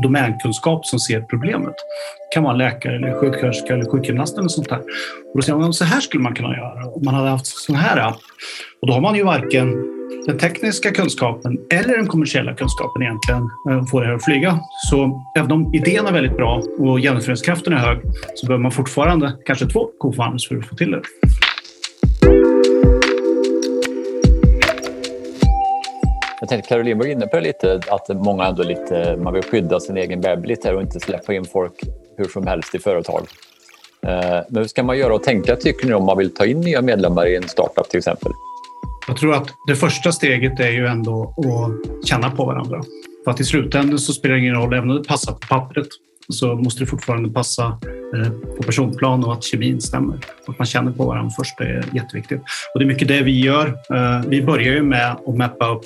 domänkunskap 0.03 0.87
som 0.87 0.99
ser 0.99 1.21
problemet. 1.21 1.75
Det 1.75 2.35
kan 2.35 2.43
vara 2.43 2.53
en 2.53 2.59
läkare, 2.59 2.97
eller 2.97 3.21
sjuksköterska 3.21 3.75
eller 3.75 3.91
sjukgymnast 3.91 4.39
eller 4.39 4.49
sånt 4.49 4.69
där. 4.69 4.79
Och 4.79 5.37
då 5.37 5.43
säger 5.43 5.59
man 5.59 5.73
så 5.73 5.85
här 5.85 6.01
skulle 6.01 6.23
man 6.23 6.35
kunna 6.35 6.57
göra 6.57 6.87
om 6.87 7.05
man 7.05 7.15
hade 7.15 7.29
haft 7.29 7.47
sån 7.47 7.77
här 7.77 8.09
app. 8.09 8.21
Och 8.81 8.89
då 8.89 8.93
har 8.95 9.01
man 9.01 9.15
ju 9.15 9.25
varken 9.25 9.89
den 10.27 10.39
tekniska 10.39 10.91
kunskapen 10.91 11.59
eller 11.73 11.97
den 11.97 12.07
kommersiella 12.07 12.55
kunskapen 12.55 13.03
egentligen 13.03 13.51
eh, 13.71 13.87
får 13.87 14.01
det 14.01 14.07
här 14.07 14.15
att 14.15 14.25
flyga. 14.25 14.59
Så 14.91 15.25
även 15.39 15.53
om 15.53 15.75
idén 15.75 16.07
är 16.07 16.13
väldigt 16.13 16.37
bra 16.37 16.63
och 16.79 17.01
genomföringskraften 17.01 17.73
är 17.73 17.77
hög 17.77 17.99
så 18.35 18.47
behöver 18.47 18.63
man 18.63 18.73
fortfarande 18.73 19.33
kanske 19.47 19.67
två 19.67 19.89
co 19.99 20.13
för 20.13 20.59
att 20.59 20.67
få 20.67 20.77
till 20.77 20.91
det. 20.91 21.03
Jag 26.43 26.49
tänkte 26.49 26.69
Caroline 26.69 26.99
var 26.99 27.07
inne 27.07 27.27
på 27.27 27.37
det 27.37 27.43
lite, 27.43 27.81
att 27.89 28.09
många 28.09 28.45
ändå 28.45 28.63
lite, 28.63 29.17
man 29.17 29.35
vill 29.35 29.43
skydda 29.43 29.81
sin 29.81 29.97
egen 29.97 30.21
bebis 30.21 30.59
och 30.65 30.83
inte 30.83 31.01
släppa 31.01 31.35
in 31.35 31.45
folk 31.45 31.73
hur 32.17 32.25
som 32.25 32.47
helst 32.47 32.75
i 32.75 32.79
företag. 32.79 33.27
Eh, 34.07 34.41
men 34.49 34.63
hur 34.63 34.65
ska 34.65 34.83
man 34.83 34.99
göra 34.99 35.15
och 35.15 35.23
tänka 35.23 35.57
tycker 35.57 35.87
ni 35.87 35.95
om 35.95 36.05
man 36.05 36.19
vill 36.19 36.35
ta 36.35 36.47
in 36.47 36.61
nya 36.61 36.83
medlemmar 36.83 37.27
i 37.27 37.37
en 37.37 37.49
startup 37.49 37.89
till 37.89 37.99
exempel? 37.99 38.33
Jag 39.09 39.17
tror 39.17 39.35
att 39.35 39.49
det 39.67 39.77
första 39.77 40.13
steget 40.13 40.61
är 40.61 40.71
ju 40.71 40.87
ändå 40.87 41.35
att 41.37 42.09
känna 42.09 42.31
på 42.31 42.45
varandra. 42.45 42.83
För 43.25 43.31
att 43.31 43.41
i 43.41 43.45
slutändan 43.45 43.99
så 43.99 44.13
spelar 44.13 44.35
det 44.35 44.41
ingen 44.41 44.55
roll, 44.55 44.75
även 44.75 44.91
om 44.91 44.97
det 44.97 45.09
passar 45.09 45.33
på 45.33 45.47
pappret, 45.49 45.89
så 46.29 46.55
måste 46.55 46.81
det 46.81 46.87
fortfarande 46.87 47.31
passa 47.31 47.79
eh, 48.15 48.33
på 48.57 48.63
personplan 48.63 49.25
och 49.25 49.33
att 49.33 49.45
kemin 49.45 49.81
stämmer. 49.81 50.19
Att 50.47 50.59
man 50.59 50.67
känner 50.67 50.93
på 50.93 51.05
varandra 51.05 51.31
först 51.39 51.61
är 51.61 51.85
jätteviktigt. 51.93 52.41
Och 52.75 52.81
det 52.81 52.85
är 52.85 52.89
mycket 52.89 53.09
det 53.09 53.23
vi 53.23 53.45
gör. 53.45 53.67
Eh, 53.67 54.27
vi 54.27 54.43
börjar 54.43 54.75
ju 54.75 54.83
med 54.83 55.13
att 55.13 55.37
mappa 55.37 55.69
upp 55.69 55.85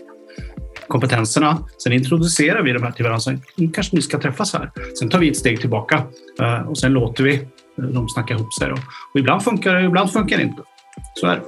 kompetenserna. 0.88 1.58
Sen 1.82 1.92
introducerar 1.92 2.62
vi 2.62 2.72
de 2.72 2.82
här 2.82 2.90
till 2.90 3.04
varandra. 3.04 3.20
Så 3.20 3.36
kanske 3.74 3.96
ni 3.96 4.02
ska 4.02 4.18
träffas 4.20 4.52
här. 4.52 4.70
Sen 4.98 5.08
tar 5.08 5.18
vi 5.18 5.30
ett 5.30 5.36
steg 5.36 5.60
tillbaka 5.60 6.02
eh, 6.40 6.68
och 6.68 6.78
sen 6.78 6.92
låter 6.92 7.24
vi 7.24 7.46
dem 7.76 8.08
snacka 8.08 8.34
ihop 8.34 8.54
sig. 8.54 8.72
Och 8.72 9.20
ibland 9.20 9.42
funkar 9.42 9.74
det, 9.74 9.84
ibland 9.84 10.12
funkar 10.12 10.36
det 10.36 10.42
inte. 10.42 10.62
Så 11.14 11.26
är 11.26 11.34
det. 11.36 11.42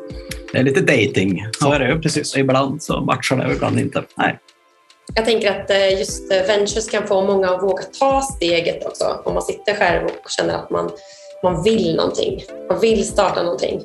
Det 0.52 0.58
är 0.58 0.62
lite 0.62 0.80
dating. 0.80 1.44
Så 1.60 1.66
Ja, 1.66 1.74
är 1.74 1.78
det 1.80 1.88
ju. 1.88 2.00
precis. 2.00 2.36
Ibland 2.36 2.82
så 2.82 3.00
matchar 3.00 3.36
det 3.36 3.46
och 3.46 3.52
ibland 3.52 3.78
inte. 3.80 4.02
Nej. 4.16 4.38
Jag 5.14 5.24
tänker 5.24 5.60
att 5.60 5.70
eh, 5.70 5.98
just 5.98 6.32
eh, 6.32 6.38
ventures 6.46 6.88
kan 6.90 7.06
få 7.06 7.26
många 7.26 7.50
att 7.50 7.62
våga 7.62 7.82
ta 7.82 8.20
steget 8.22 8.86
också. 8.86 9.20
Om 9.24 9.34
man 9.34 9.42
sitter 9.42 9.74
själv 9.74 10.04
och 10.24 10.30
känner 10.30 10.54
att 10.54 10.70
man, 10.70 10.90
man 11.42 11.62
vill 11.62 11.96
någonting. 11.96 12.42
Man 12.68 12.80
vill 12.80 13.06
starta 13.08 13.42
någonting. 13.42 13.80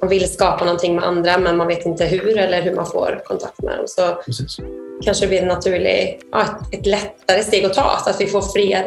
Man 0.00 0.08
vill 0.10 0.32
skapa 0.32 0.64
någonting 0.64 0.94
med 0.94 1.04
andra 1.04 1.38
men 1.38 1.56
man 1.56 1.66
vet 1.66 1.86
inte 1.86 2.04
hur 2.04 2.38
eller 2.38 2.62
hur 2.62 2.74
man 2.74 2.86
får 2.86 3.20
kontakt 3.24 3.62
med 3.62 3.76
dem. 3.78 3.84
Så 3.88 4.14
Precis 4.26 4.56
kanske 5.04 5.24
det 5.24 5.28
blir 5.28 5.42
en 5.42 5.48
naturlig, 5.48 6.20
ja, 6.32 6.42
ett, 6.42 6.80
ett 6.80 6.86
lättare 6.86 7.42
steg 7.42 7.64
att 7.64 7.74
ta 7.74 8.00
så 8.04 8.10
att 8.10 8.20
vi 8.20 8.26
får 8.26 8.42
fler 8.52 8.84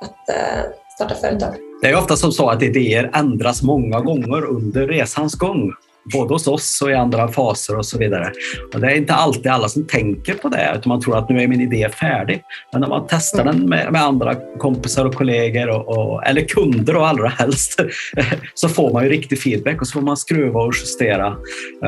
att 0.00 0.28
eh, 0.28 0.62
starta 0.94 1.14
företag. 1.14 1.54
Det 1.82 1.88
är 1.88 1.96
ofta 1.96 2.16
som 2.16 2.32
så 2.32 2.48
att 2.48 2.62
idéer 2.62 3.10
ändras 3.14 3.62
många 3.62 4.00
gånger 4.00 4.44
under 4.44 4.86
resans 4.86 5.34
gång. 5.34 5.72
Både 6.12 6.34
hos 6.34 6.46
oss 6.46 6.82
och 6.82 6.90
i 6.90 6.94
andra 6.94 7.28
faser 7.28 7.78
och 7.78 7.86
så 7.86 7.98
vidare. 7.98 8.32
Och 8.74 8.80
det 8.80 8.86
är 8.86 8.96
inte 8.96 9.14
alltid 9.14 9.46
alla 9.46 9.68
som 9.68 9.86
tänker 9.86 10.34
på 10.34 10.48
det, 10.48 10.72
utan 10.76 10.88
man 10.88 11.00
tror 11.00 11.18
att 11.18 11.28
nu 11.28 11.42
är 11.42 11.48
min 11.48 11.60
idé 11.60 11.88
färdig. 11.88 12.42
Men 12.72 12.80
när 12.80 12.88
man 12.88 13.06
testar 13.08 13.44
den 13.44 13.68
med, 13.68 13.92
med 13.92 14.02
andra 14.02 14.34
kompisar 14.58 15.04
och 15.04 15.14
kollegor, 15.14 15.68
och, 15.68 15.88
och, 15.88 16.26
eller 16.26 16.48
kunder 16.48 16.96
och 16.96 17.08
allra 17.08 17.28
helst, 17.28 17.80
så 18.54 18.68
får 18.68 18.92
man 18.92 19.04
ju 19.04 19.10
riktig 19.10 19.42
feedback 19.42 19.80
och 19.80 19.86
så 19.86 19.92
får 19.92 20.00
man 20.00 20.16
skruva 20.16 20.60
och 20.60 20.74
justera. 20.74 21.36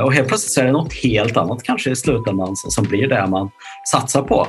Och 0.04 0.12
helt 0.12 0.28
plötsligt 0.28 0.52
så 0.52 0.60
är 0.60 0.64
det 0.64 0.72
något 0.72 0.92
helt 0.92 1.36
annat 1.36 1.62
kanske 1.62 1.90
i 1.90 1.96
slutändan 1.96 2.56
som 2.56 2.70
som 2.70 2.84
blir 2.84 3.08
det 3.08 3.26
man 3.26 3.50
satsar 3.90 4.22
på. 4.22 4.46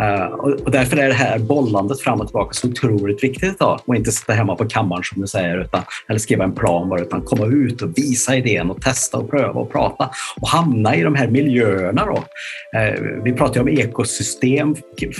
Uh, 0.00 0.24
och 0.64 0.70
därför 0.70 0.96
är 0.96 1.08
det 1.08 1.14
här 1.14 1.38
bollandet 1.38 2.00
fram 2.00 2.20
och 2.20 2.26
tillbaka 2.26 2.52
så 2.52 2.68
otroligt 2.68 3.24
viktigt. 3.24 3.54
idag 3.54 3.80
Och 3.84 3.96
inte 3.96 4.12
sitta 4.12 4.32
hemma 4.32 4.56
på 4.56 4.68
kammaren 4.68 5.02
som 5.04 5.20
du 5.20 5.26
säger, 5.26 5.58
utan, 5.58 5.82
eller 6.08 6.18
skriva 6.18 6.44
en 6.44 6.52
plan 6.52 6.88
bara, 6.88 7.00
utan 7.00 7.22
komma 7.22 7.46
ut 7.46 7.82
och 7.82 7.98
visa 7.98 8.36
idén 8.36 8.70
och 8.70 8.82
testa 8.82 9.18
och 9.18 9.30
pröva 9.30 9.60
och 9.60 9.72
prata 9.72 10.10
och 10.40 10.48
hamna 10.48 10.96
i 10.96 11.02
de 11.02 11.14
här 11.14 11.28
miljöerna. 11.28 12.04
Då. 12.06 12.16
Uh, 12.80 13.22
vi 13.24 13.32
pratar 13.32 13.54
ju 13.54 13.60
om 13.60 13.68
ekosystem 13.68 14.76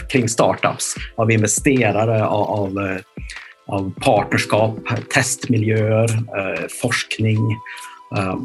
kring 0.09 0.29
startups 0.29 0.95
av 1.17 1.31
investerare, 1.31 2.27
av, 2.27 2.51
av, 2.51 2.87
eh, 2.87 2.97
av 3.69 3.93
partnerskap, 4.01 4.79
testmiljöer, 5.15 6.09
forskning 6.81 7.39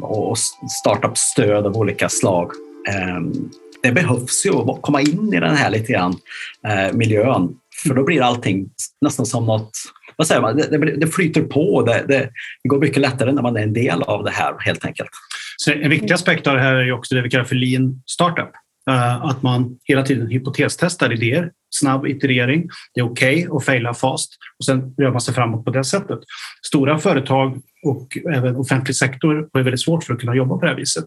och 0.02 0.30
och 0.30 0.38
startup-stöd 0.82 1.66
av 1.66 1.76
olika 1.76 2.08
slag. 2.08 2.50
Ehm, 2.88 3.50
det 3.82 3.92
behövs 3.92 4.46
ju 4.46 4.50
att 4.50 4.82
komma 4.82 5.00
in 5.00 5.34
i 5.34 5.40
den 5.40 5.56
här 5.56 5.70
lite 5.70 5.92
grann, 5.92 6.16
eh, 6.68 6.92
miljön. 6.92 7.48
För 7.82 7.94
då 7.94 8.04
blir 8.04 8.22
allting 8.22 8.68
nästan 9.00 9.26
som 9.26 9.46
något, 9.46 9.70
vad 10.16 10.26
säger 10.26 10.40
man, 10.40 10.56
det, 10.56 10.78
det, 10.78 10.96
det 10.96 11.06
flyter 11.06 11.42
på. 11.42 11.82
Det, 11.82 12.04
det, 12.08 12.30
det 12.62 12.68
går 12.68 12.80
mycket 12.80 13.00
lättare 13.00 13.32
när 13.32 13.42
man 13.42 13.56
är 13.56 13.62
en 13.62 13.72
del 13.72 14.02
av 14.02 14.24
det 14.24 14.30
här 14.30 14.54
helt 14.58 14.84
enkelt. 14.84 15.10
Så 15.56 15.72
en 15.72 15.90
viktig 15.90 16.12
aspekt 16.12 16.46
av 16.46 16.54
det 16.54 16.60
här 16.60 16.74
är 16.74 16.84
ju 16.84 16.92
också 16.92 17.14
det 17.14 17.22
vi 17.22 17.30
kallar 17.30 17.44
för 17.44 17.54
lean 17.54 18.02
startup. 18.06 18.50
Eh, 18.90 19.24
att 19.24 19.42
man 19.42 19.78
hela 19.84 20.02
tiden 20.02 20.26
hypotestestar 20.26 21.12
idéer, 21.12 21.50
snabb 21.70 22.06
iterering. 22.06 22.68
Det 22.94 23.00
är 23.00 23.04
okej 23.04 23.48
att 23.52 23.64
faila 23.64 23.94
fast 23.94 24.32
och 24.58 24.64
sen 24.64 24.94
rör 24.98 25.10
man 25.10 25.20
sig 25.20 25.34
framåt 25.34 25.64
på 25.64 25.70
det 25.70 25.84
sättet. 25.84 26.18
Stora 26.66 26.98
företag 26.98 27.60
och 27.86 28.18
även 28.34 28.56
offentlig 28.56 28.96
sektor 28.96 29.48
har 29.52 29.62
väldigt 29.62 29.80
svårt 29.80 30.04
för 30.04 30.14
att 30.14 30.20
kunna 30.20 30.34
jobba 30.34 30.54
på 30.54 30.60
det 30.60 30.68
här 30.68 30.76
viset. 30.76 31.04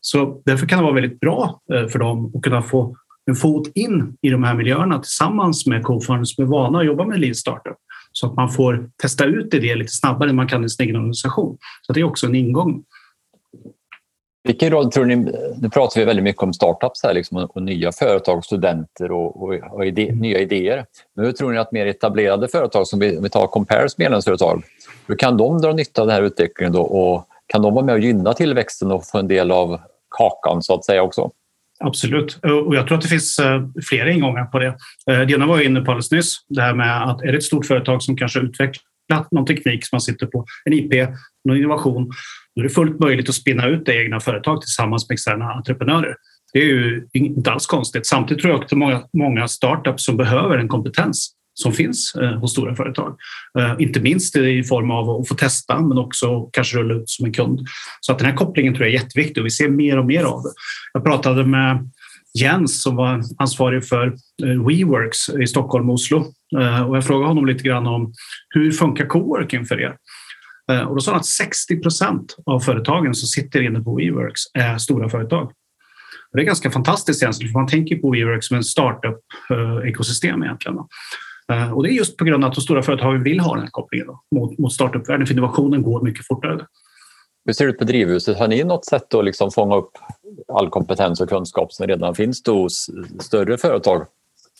Så 0.00 0.42
därför 0.44 0.66
kan 0.66 0.78
det 0.78 0.84
vara 0.84 0.94
väldigt 0.94 1.20
bra 1.20 1.60
eh, 1.74 1.88
för 1.88 1.98
dem 1.98 2.32
att 2.34 2.42
kunna 2.42 2.62
få 2.62 2.96
en 3.26 3.36
fot 3.36 3.68
in 3.74 4.16
i 4.22 4.30
de 4.30 4.44
här 4.44 4.54
miljöerna 4.54 4.98
tillsammans 4.98 5.66
med 5.66 5.82
co-founders 5.82 6.34
som 6.34 6.44
är 6.44 6.48
vana 6.48 6.78
att 6.78 6.86
jobba 6.86 7.04
med 7.04 7.20
lean 7.20 7.34
startup. 7.34 7.76
Så 8.12 8.26
att 8.26 8.36
man 8.36 8.52
får 8.52 8.90
testa 9.02 9.24
ut 9.24 9.54
idéer 9.54 9.76
lite 9.76 9.92
snabbare 9.92 10.30
än 10.30 10.36
man 10.36 10.48
kan 10.48 10.64
i 10.64 10.68
sin 10.68 10.84
egen 10.84 10.96
organisation. 10.96 11.58
Så 11.82 11.92
det 11.92 12.00
är 12.00 12.04
också 12.04 12.26
en 12.26 12.34
ingång. 12.34 12.82
Vilken 14.44 14.70
roll 14.70 14.92
tror 14.92 15.04
ni, 15.04 15.16
nu 15.60 15.70
pratar 15.72 16.00
vi 16.00 16.04
väldigt 16.06 16.24
mycket 16.24 16.42
om 16.42 16.52
startups 16.52 17.02
här 17.02 17.14
liksom, 17.14 17.36
och 17.38 17.62
nya 17.62 17.92
företag, 17.92 18.44
studenter 18.44 19.12
och, 19.12 19.42
och, 19.42 19.54
och 19.70 19.86
idé, 19.86 20.12
nya 20.14 20.38
idéer. 20.38 20.84
Men 21.16 21.24
hur 21.24 21.32
tror 21.32 21.52
ni 21.52 21.58
att 21.58 21.72
mer 21.72 21.86
etablerade 21.86 22.48
företag, 22.48 22.86
som 22.86 22.98
vi, 23.00 23.16
om 23.16 23.22
vi 23.22 23.28
tar 23.28 23.46
Compares 23.46 23.98
medlemsföretag, 23.98 24.62
hur 25.06 25.16
kan 25.16 25.36
de 25.36 25.60
dra 25.60 25.72
nytta 25.72 26.00
av 26.00 26.06
den 26.06 26.16
här 26.16 26.22
utvecklingen 26.22 26.72
då 26.72 26.82
och 26.82 27.26
kan 27.46 27.62
de 27.62 27.74
vara 27.74 27.84
med 27.84 27.92
och 27.92 28.00
gynna 28.00 28.32
tillväxten 28.32 28.90
och 28.90 29.06
få 29.06 29.18
en 29.18 29.28
del 29.28 29.50
av 29.50 29.80
kakan 30.18 30.62
så 30.62 30.74
att 30.74 30.84
säga 30.84 31.02
också? 31.02 31.30
Absolut. 31.80 32.38
Och 32.42 32.76
jag 32.76 32.86
tror 32.86 32.96
att 32.96 33.02
det 33.02 33.08
finns 33.08 33.38
eh, 33.38 33.62
flera 33.88 34.10
ingångar 34.10 34.44
på 34.44 34.58
det. 34.58 34.66
Eh, 35.10 35.20
Det 35.20 35.32
ena 35.32 35.46
var 35.46 35.56
jag 35.56 35.64
inne 35.64 35.80
på 35.80 35.90
alldeles 35.90 36.12
nyss. 36.12 36.36
Det 36.48 36.62
här 36.62 36.74
med 36.74 37.10
att 37.10 37.22
är 37.22 37.32
det 37.32 37.38
ett 37.38 37.44
stort 37.44 37.66
företag 37.66 38.02
som 38.02 38.16
kanske 38.16 38.40
utvecklat 38.40 39.30
någon 39.30 39.46
teknik 39.46 39.86
som 39.86 39.96
man 39.96 40.00
sitter 40.00 40.26
på, 40.26 40.44
en 40.64 40.72
IP, 40.72 41.08
någon 41.44 41.56
innovation, 41.56 42.10
då 42.56 42.60
är 42.60 42.64
det 42.64 42.74
fullt 42.74 43.00
möjligt 43.00 43.28
att 43.28 43.34
spinna 43.34 43.66
ut 43.66 43.86
det 43.86 44.02
egna 44.04 44.20
företag 44.20 44.60
tillsammans 44.60 45.08
med 45.08 45.14
externa 45.14 45.44
entreprenörer. 45.44 46.16
Det 46.52 46.58
är 46.58 46.64
ju 46.64 47.06
inte 47.12 47.50
alls 47.52 47.66
konstigt. 47.66 48.06
Samtidigt 48.06 48.42
tror 48.42 48.52
jag 48.54 48.62
att 48.62 48.68
det 48.68 48.74
är 48.74 48.78
många, 48.78 49.02
många 49.12 49.48
startups 49.48 50.04
som 50.04 50.16
behöver 50.16 50.58
en 50.58 50.68
kompetens 50.68 51.34
som 51.54 51.72
finns 51.72 52.14
eh, 52.14 52.38
hos 52.38 52.52
stora 52.52 52.76
företag. 52.76 53.16
Eh, 53.58 53.74
inte 53.78 54.00
minst 54.00 54.36
i 54.36 54.62
form 54.62 54.90
av 54.90 55.10
att 55.10 55.28
få 55.28 55.34
testa 55.34 55.80
men 55.80 55.98
också 55.98 56.42
kanske 56.42 56.78
rulla 56.78 56.94
ut 56.94 57.10
som 57.10 57.26
en 57.26 57.32
kund. 57.32 57.60
Så 58.00 58.12
att 58.12 58.18
den 58.18 58.26
här 58.26 58.34
kopplingen 58.36 58.74
tror 58.74 58.86
jag 58.86 58.94
är 58.94 59.00
jätteviktig 59.02 59.40
och 59.40 59.46
vi 59.46 59.50
ser 59.50 59.68
mer 59.68 59.98
och 59.98 60.06
mer 60.06 60.24
av 60.24 60.42
det. 60.42 60.52
Jag 60.92 61.04
pratade 61.04 61.46
med 61.46 61.90
Jens 62.38 62.82
som 62.82 62.96
var 62.96 63.22
ansvarig 63.38 63.88
för 63.88 64.06
eh, 64.44 64.66
WeWorks 64.66 65.28
i 65.28 65.46
Stockholm 65.46 65.88
och 65.88 65.94
Oslo. 65.94 66.24
Eh, 66.60 66.82
Och 66.88 66.96
jag 66.96 67.06
frågade 67.06 67.28
honom 67.28 67.46
lite 67.46 67.62
grann 67.64 67.86
om 67.86 68.12
hur 68.48 68.72
funkar 68.72 69.06
coworking 69.06 69.64
för 69.66 69.80
er? 69.80 69.96
Eh, 70.72 70.82
Och 70.82 70.94
då 70.94 71.00
sa 71.00 71.10
han 71.10 71.20
att 71.20 71.26
60 71.26 71.80
procent 71.80 72.36
av 72.46 72.60
företagen 72.60 73.14
som 73.14 73.26
sitter 73.28 73.62
inne 73.62 73.80
på 73.80 73.96
WeWorks 73.96 74.40
är 74.54 74.78
stora 74.78 75.08
företag. 75.08 75.44
Och 76.30 76.36
det 76.38 76.42
är 76.42 76.46
ganska 76.46 76.70
fantastiskt 76.70 77.22
egentligen, 77.22 77.52
för 77.52 77.58
man 77.58 77.68
tänker 77.68 77.96
på 77.96 78.10
WeWorks 78.10 78.46
som 78.46 78.56
en 78.56 78.64
startup-ekosystem 78.64 80.42
egentligen. 80.42 80.78
Eh, 81.52 81.72
Och 81.72 81.82
det 81.82 81.88
är 81.90 81.92
just 81.92 82.16
på 82.16 82.24
grund 82.24 82.44
av 82.44 82.50
att 82.50 82.54
de 82.54 82.60
stora 82.60 82.82
företagen 82.82 83.22
vill 83.22 83.40
ha 83.40 83.54
den 83.54 83.62
här 83.62 83.70
kopplingen 83.70 84.06
då, 84.06 84.22
mot, 84.36 84.58
mot 84.58 84.72
startup-världen, 84.72 85.26
för 85.26 85.34
innovationen 85.34 85.82
går 85.82 86.02
mycket 86.02 86.26
fortare. 86.26 86.66
Hur 87.44 87.52
ser 87.52 87.64
det 87.66 87.70
ut 87.72 87.78
på 87.78 87.84
Drivhuset? 87.84 88.38
Har 88.38 88.48
ni 88.48 88.64
något 88.64 88.84
sätt 88.86 89.14
att 89.14 89.24
liksom 89.24 89.50
fånga 89.50 89.76
upp 89.76 89.90
all 90.52 90.70
kompetens 90.70 91.20
och 91.20 91.28
kunskap 91.28 91.72
som 91.72 91.86
redan 91.86 92.14
finns 92.14 92.42
då 92.42 92.62
hos 92.62 92.90
större 93.20 93.58
företag? 93.58 94.06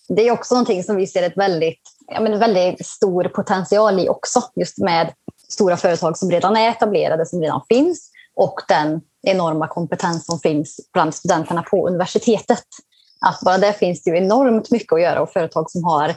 det 0.09 0.29
är 0.29 0.33
också 0.33 0.55
någonting 0.55 0.83
som 0.83 0.97
vi 0.97 1.07
ser 1.07 1.23
ett 1.23 1.37
väldigt, 1.37 1.81
ja, 2.07 2.21
men 2.21 2.39
väldigt 2.39 2.87
stor 2.87 3.25
potential 3.25 4.01
i 4.01 4.09
också. 4.09 4.41
Just 4.57 4.79
med 4.79 5.13
stora 5.53 5.77
företag 5.77 6.19
som 6.19 6.31
redan 6.31 6.57
är 6.57 6.69
etablerade, 6.69 7.27
som 7.27 7.41
redan 7.41 7.61
finns 7.69 8.11
och 8.37 8.61
den 8.69 9.01
enorma 9.23 9.69
kompetens 9.69 10.27
som 10.27 10.41
finns 10.41 10.81
bland 10.93 11.15
studenterna 11.15 11.63
på 11.63 11.89
universitetet. 11.89 12.65
Att 13.21 13.41
bara 13.41 13.59
där 13.59 13.73
finns 13.73 14.03
det 14.03 14.11
ju 14.11 14.17
enormt 14.17 14.71
mycket 14.71 14.93
att 14.93 15.01
göra 15.01 15.23
och 15.23 15.31
företag 15.31 15.71
som 15.71 15.85
har 15.85 16.15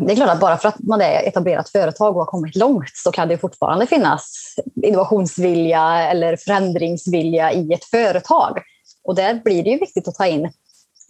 det 0.00 0.12
är 0.12 0.16
klart 0.16 0.30
att 0.30 0.40
bara 0.40 0.56
för 0.56 0.68
att 0.68 0.78
man 0.78 1.00
är 1.00 1.28
etablerat 1.28 1.68
företag 1.68 2.16
och 2.16 2.22
har 2.22 2.26
kommit 2.26 2.56
långt 2.56 2.90
så 2.94 3.12
kan 3.12 3.28
det 3.28 3.38
fortfarande 3.38 3.86
finnas 3.86 4.54
innovationsvilja 4.82 6.10
eller 6.10 6.36
förändringsvilja 6.36 7.52
i 7.52 7.72
ett 7.72 7.84
företag. 7.84 8.58
Och 9.04 9.14
där 9.14 9.34
blir 9.44 9.62
det 9.64 9.70
ju 9.70 9.78
viktigt 9.78 10.08
att 10.08 10.14
ta 10.14 10.26
in, 10.26 10.52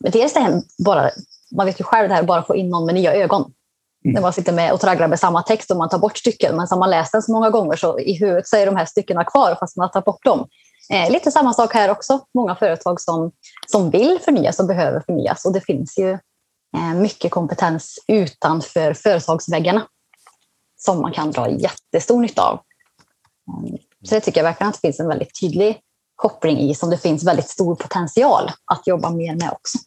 men 0.01 0.11
dels 0.13 0.33
det 0.33 0.41
här 0.41 0.63
bara, 0.85 1.11
man 1.57 1.67
vet 1.67 1.81
ju 1.81 1.85
själv 1.85 2.09
det 2.09 2.15
här 2.15 2.23
bara 2.23 2.43
få 2.43 2.57
in 2.57 2.69
någon 2.69 2.87
med 2.87 2.95
nya 2.95 3.15
ögon. 3.15 3.53
Mm. 4.07 4.15
När 4.15 4.21
man 4.21 4.33
sitter 4.33 4.53
med 4.53 4.73
och 4.73 4.81
tragglar 4.81 5.09
med 5.09 5.21
samma 5.21 5.43
text 5.43 5.71
och 5.71 5.77
man 5.77 5.89
tar 5.89 5.99
bort 5.99 6.19
stycken, 6.19 6.57
men 6.57 6.67
som 6.67 6.79
man 6.79 6.91
läst 6.91 7.13
den 7.13 7.23
så 7.23 7.33
många 7.33 7.51
gånger 7.51 7.77
så 7.77 7.99
i 7.99 8.19
huvudet 8.19 8.49
så 8.49 8.57
är 8.57 8.67
de 8.67 8.77
här 8.77 8.85
styckena 8.85 9.25
kvar 9.25 9.57
fast 9.61 9.77
man 9.77 9.85
har 9.85 9.89
tagit 9.89 10.05
bort 10.05 10.25
dem. 10.25 10.49
Eh, 10.93 11.11
lite 11.11 11.31
samma 11.31 11.53
sak 11.53 11.75
här 11.75 11.91
också. 11.91 12.21
Många 12.35 12.55
företag 12.55 13.01
som, 13.01 13.33
som 13.67 13.91
vill 13.91 14.19
förnyas 14.25 14.61
och 14.61 14.67
behöver 14.67 15.01
förnyas 15.01 15.45
och 15.45 15.53
det 15.53 15.61
finns 15.61 15.99
ju 15.99 16.11
eh, 16.77 16.95
mycket 16.95 17.31
kompetens 17.31 17.99
utanför 18.09 18.95
företagsväggarna 18.95 19.87
som 20.77 21.01
man 21.01 21.13
kan 21.13 21.31
dra 21.31 21.51
jättestor 21.51 22.21
nytta 22.21 22.43
av. 22.43 22.61
Mm. 23.59 23.79
Så 24.05 24.15
det 24.15 24.21
tycker 24.21 24.41
jag 24.41 24.45
verkligen 24.45 24.69
att 24.69 24.75
det 24.75 24.89
finns 24.89 25.01
en 25.01 25.09
väldigt 25.09 25.41
tydlig 25.41 25.81
koppling 26.17 26.59
i 26.59 26.75
som 26.75 26.91
det 26.91 26.99
finns 26.99 27.25
väldigt 27.25 27.49
stor 27.49 27.75
potential 27.75 28.51
att 28.73 28.87
jobba 28.87 29.11
mer 29.11 29.35
med 29.35 29.51
också. 29.53 29.79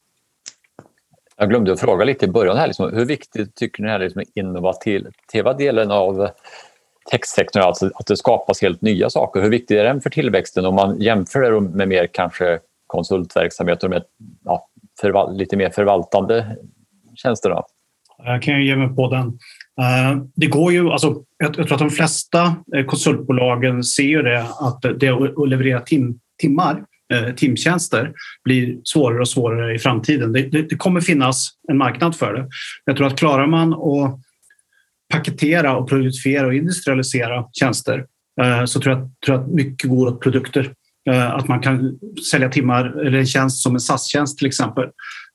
Jag 1.39 1.49
glömde 1.49 1.73
att 1.73 1.79
fråga 1.79 2.05
lite 2.05 2.25
i 2.25 2.29
början 2.29 2.57
här, 2.57 2.67
liksom, 2.67 2.93
hur 2.93 3.05
viktigt 3.05 3.55
tycker 3.55 3.83
ni 3.83 3.89
är 3.89 3.99
liksom 3.99 4.23
innovativa 4.35 5.53
delen 5.57 5.91
av 5.91 6.29
techsektorn, 7.11 7.63
alltså 7.63 7.85
att 7.93 8.07
det 8.07 8.17
skapas 8.17 8.61
helt 8.61 8.81
nya 8.81 9.09
saker. 9.09 9.41
Hur 9.41 9.49
viktig 9.49 9.77
är 9.77 9.83
den 9.83 10.01
för 10.01 10.09
tillväxten 10.09 10.65
om 10.65 10.75
man 10.75 11.01
jämför 11.01 11.41
det 11.41 11.61
med 11.61 11.87
mer 11.87 12.07
kanske 12.07 12.59
konsultverksamhet 12.87 13.83
och 13.83 13.89
med 13.89 14.03
ja, 14.43 14.67
förval- 15.01 15.37
lite 15.37 15.57
mer 15.57 15.69
förvaltande 15.69 16.57
tjänster? 17.15 17.49
Då? 17.49 17.65
Jag 18.23 18.41
kan 18.41 18.53
ju 18.53 18.67
ge 18.67 18.75
mig 18.75 18.95
på 18.95 19.09
den. 19.09 19.27
Eh, 19.81 20.23
det 20.35 20.47
går 20.47 20.71
ju, 20.71 20.89
alltså, 20.89 21.23
jag 21.37 21.53
tror 21.53 21.73
att 21.73 21.79
de 21.79 21.89
flesta 21.89 22.55
eh, 22.75 22.85
konsultbolagen 22.85 23.83
ser 23.83 24.03
ju 24.03 24.21
det 24.21 24.45
att 24.59 24.81
det 24.81 25.09
att 25.09 25.49
leverera 25.49 25.79
tim, 25.79 26.19
timmar, 26.41 26.83
eh, 27.13 27.35
timtjänster 27.35 28.13
blir 28.43 28.77
svårare 28.83 29.19
och 29.19 29.29
svårare 29.29 29.75
i 29.75 29.79
framtiden. 29.79 30.31
Det, 30.31 30.41
det, 30.41 30.61
det 30.61 30.75
kommer 30.75 31.01
finnas 31.01 31.49
en 31.71 31.77
marknad 31.77 32.15
för 32.15 32.33
det. 32.33 32.47
Jag 32.85 32.97
tror 32.97 33.07
att 33.07 33.19
klarar 33.19 33.47
man 33.47 33.73
att 33.73 34.19
paketera 35.13 35.77
och 35.77 35.89
produktifiera 35.89 36.47
och 36.47 36.53
industrialisera 36.53 37.45
tjänster 37.53 38.05
eh, 38.41 38.65
så 38.65 38.79
tror 38.81 38.95
jag, 38.95 39.11
tror 39.25 39.37
jag 39.37 39.45
att 39.45 39.51
mycket 39.53 39.89
går 39.89 40.07
åt 40.07 40.21
produkter. 40.21 40.73
Eh, 41.09 41.31
Att 41.31 41.47
man 41.47 41.59
kan 41.59 41.99
sälja 42.31 42.49
timmar 42.49 43.05
eller 43.05 43.17
en 43.17 43.25
tjänst 43.25 43.63
som 43.63 43.73
en 43.73 43.79
SAS-tjänst 43.79 44.37
till 44.37 44.47
exempel. 44.47 44.83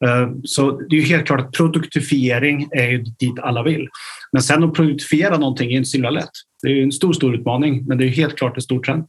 Eh, 0.05 0.31
så 0.45 0.71
det 0.71 0.97
är 0.97 1.01
ju 1.01 1.07
helt 1.07 1.27
klart 1.27 1.41
att 1.41 1.53
produktifiering 1.53 2.69
är 2.71 2.91
ju 2.91 2.99
dit 2.99 3.39
alla 3.39 3.63
vill. 3.63 3.89
Men 4.33 4.43
sen 4.43 4.65
att 4.65 4.75
produktifiera 4.75 5.39
någonting 5.39 5.73
är 5.73 5.77
inte 5.77 5.89
så 5.89 5.97
himla 5.97 6.11
lätt. 6.11 6.31
Det 6.63 6.69
är 6.69 6.83
en 6.83 6.93
stor, 6.93 7.13
stor 7.13 7.35
utmaning, 7.35 7.85
men 7.87 7.99
det 7.99 8.05
är 8.05 8.09
helt 8.09 8.37
klart 8.37 8.57
en 8.57 8.63
stor 8.63 8.83
trend. 8.83 9.05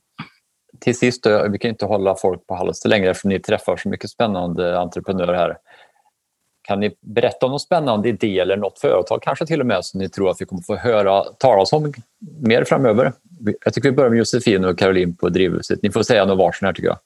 Till 0.80 0.98
sist, 0.98 1.24
då, 1.24 1.48
vi 1.50 1.58
kan 1.58 1.70
inte 1.70 1.86
hålla 1.86 2.16
folk 2.16 2.48
på 2.48 2.56
halster 2.56 2.90
längre 2.90 3.10
eftersom 3.10 3.30
ni 3.30 3.40
träffar 3.40 3.78
så 3.78 3.90
mycket 3.90 4.10
spännande 4.10 4.80
entreprenörer 4.80 5.34
här. 5.34 5.58
Kan 6.62 6.80
ni 6.80 6.96
berätta 7.02 7.46
om 7.46 7.50
någon 7.50 7.60
spännande 7.60 8.10
idé 8.10 8.40
eller 8.40 8.58
något 8.58 8.80
företag 8.80 9.22
kanske 9.22 9.46
till 9.46 9.60
och 9.60 9.66
med 9.66 9.86
som 9.86 10.00
ni 10.00 10.10
tror 10.10 10.30
att 10.30 10.42
vi 10.42 10.46
kommer 10.46 10.62
få 10.62 10.76
höra 10.76 11.24
talas 11.24 11.74
om 11.74 11.94
mer 12.42 12.64
framöver? 12.64 13.14
Jag 13.66 13.74
tycker 13.74 13.90
vi 13.90 13.96
börjar 13.96 14.10
med 14.10 14.20
Josefin 14.20 14.66
och 14.66 14.80
Caroline 14.80 15.16
på 15.16 15.30
Drivhuset. 15.30 15.80
Ni 15.84 15.92
får 15.92 16.04
säga 16.04 16.26
något 16.26 16.38
varsin 16.38 16.66
här 16.66 16.74
tycker 16.74 16.88
jag. 16.88 16.98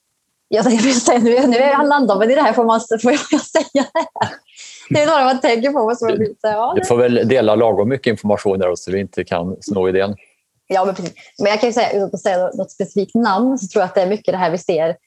Jag 0.48 0.66
tänkte 0.66 0.92
säga, 0.92 1.20
nu, 1.20 1.48
nu 1.48 1.58
är 1.58 1.74
han 1.74 1.88
landat, 1.88 2.20
men 2.20 2.32
i 2.32 2.36
det 2.36 2.42
här 2.42 2.54
får, 2.54 2.66
man, 2.66 2.80
får 3.02 3.12
jag 3.12 3.42
säga 3.42 3.64
det 3.74 4.00
här. 4.20 4.30
Det 4.90 5.02
är 5.02 5.08
några 5.08 5.24
man 5.24 5.42
tänker 5.42 5.72
på. 5.72 5.96
Så 5.96 6.06
man 6.06 6.18
blir 6.18 6.28
så, 6.42 6.48
här, 6.48 6.54
ja, 6.54 6.74
Du 6.76 6.86
får 6.86 6.98
väl 6.98 7.28
dela 7.28 7.56
lagom 7.56 7.90
mycket 7.90 8.12
information 8.12 8.60
där 8.60 8.76
så 8.76 8.92
vi 8.92 9.00
inte 9.00 9.24
kan 9.24 9.58
sno 9.62 9.90
idén. 9.90 10.16
Ja, 10.74 10.86
men 10.86 10.96
precis. 10.96 11.14
Men 11.38 11.52
jag 11.52 11.60
kan 11.60 11.70
ju 11.70 11.74
säga, 11.74 11.92
utan 11.92 12.10
att 12.14 12.22
säga 12.22 12.50
något 12.54 12.72
specifikt 12.72 13.16
namn, 13.16 13.58
så 13.58 13.68
tror 13.68 13.82
jag 13.82 13.88
att 13.88 13.96
det 13.96 14.02
är 14.02 14.08
mycket 14.08 14.34
det 14.34 14.38
här 14.38 14.52
vi 14.52 14.58
ser. 14.58 14.98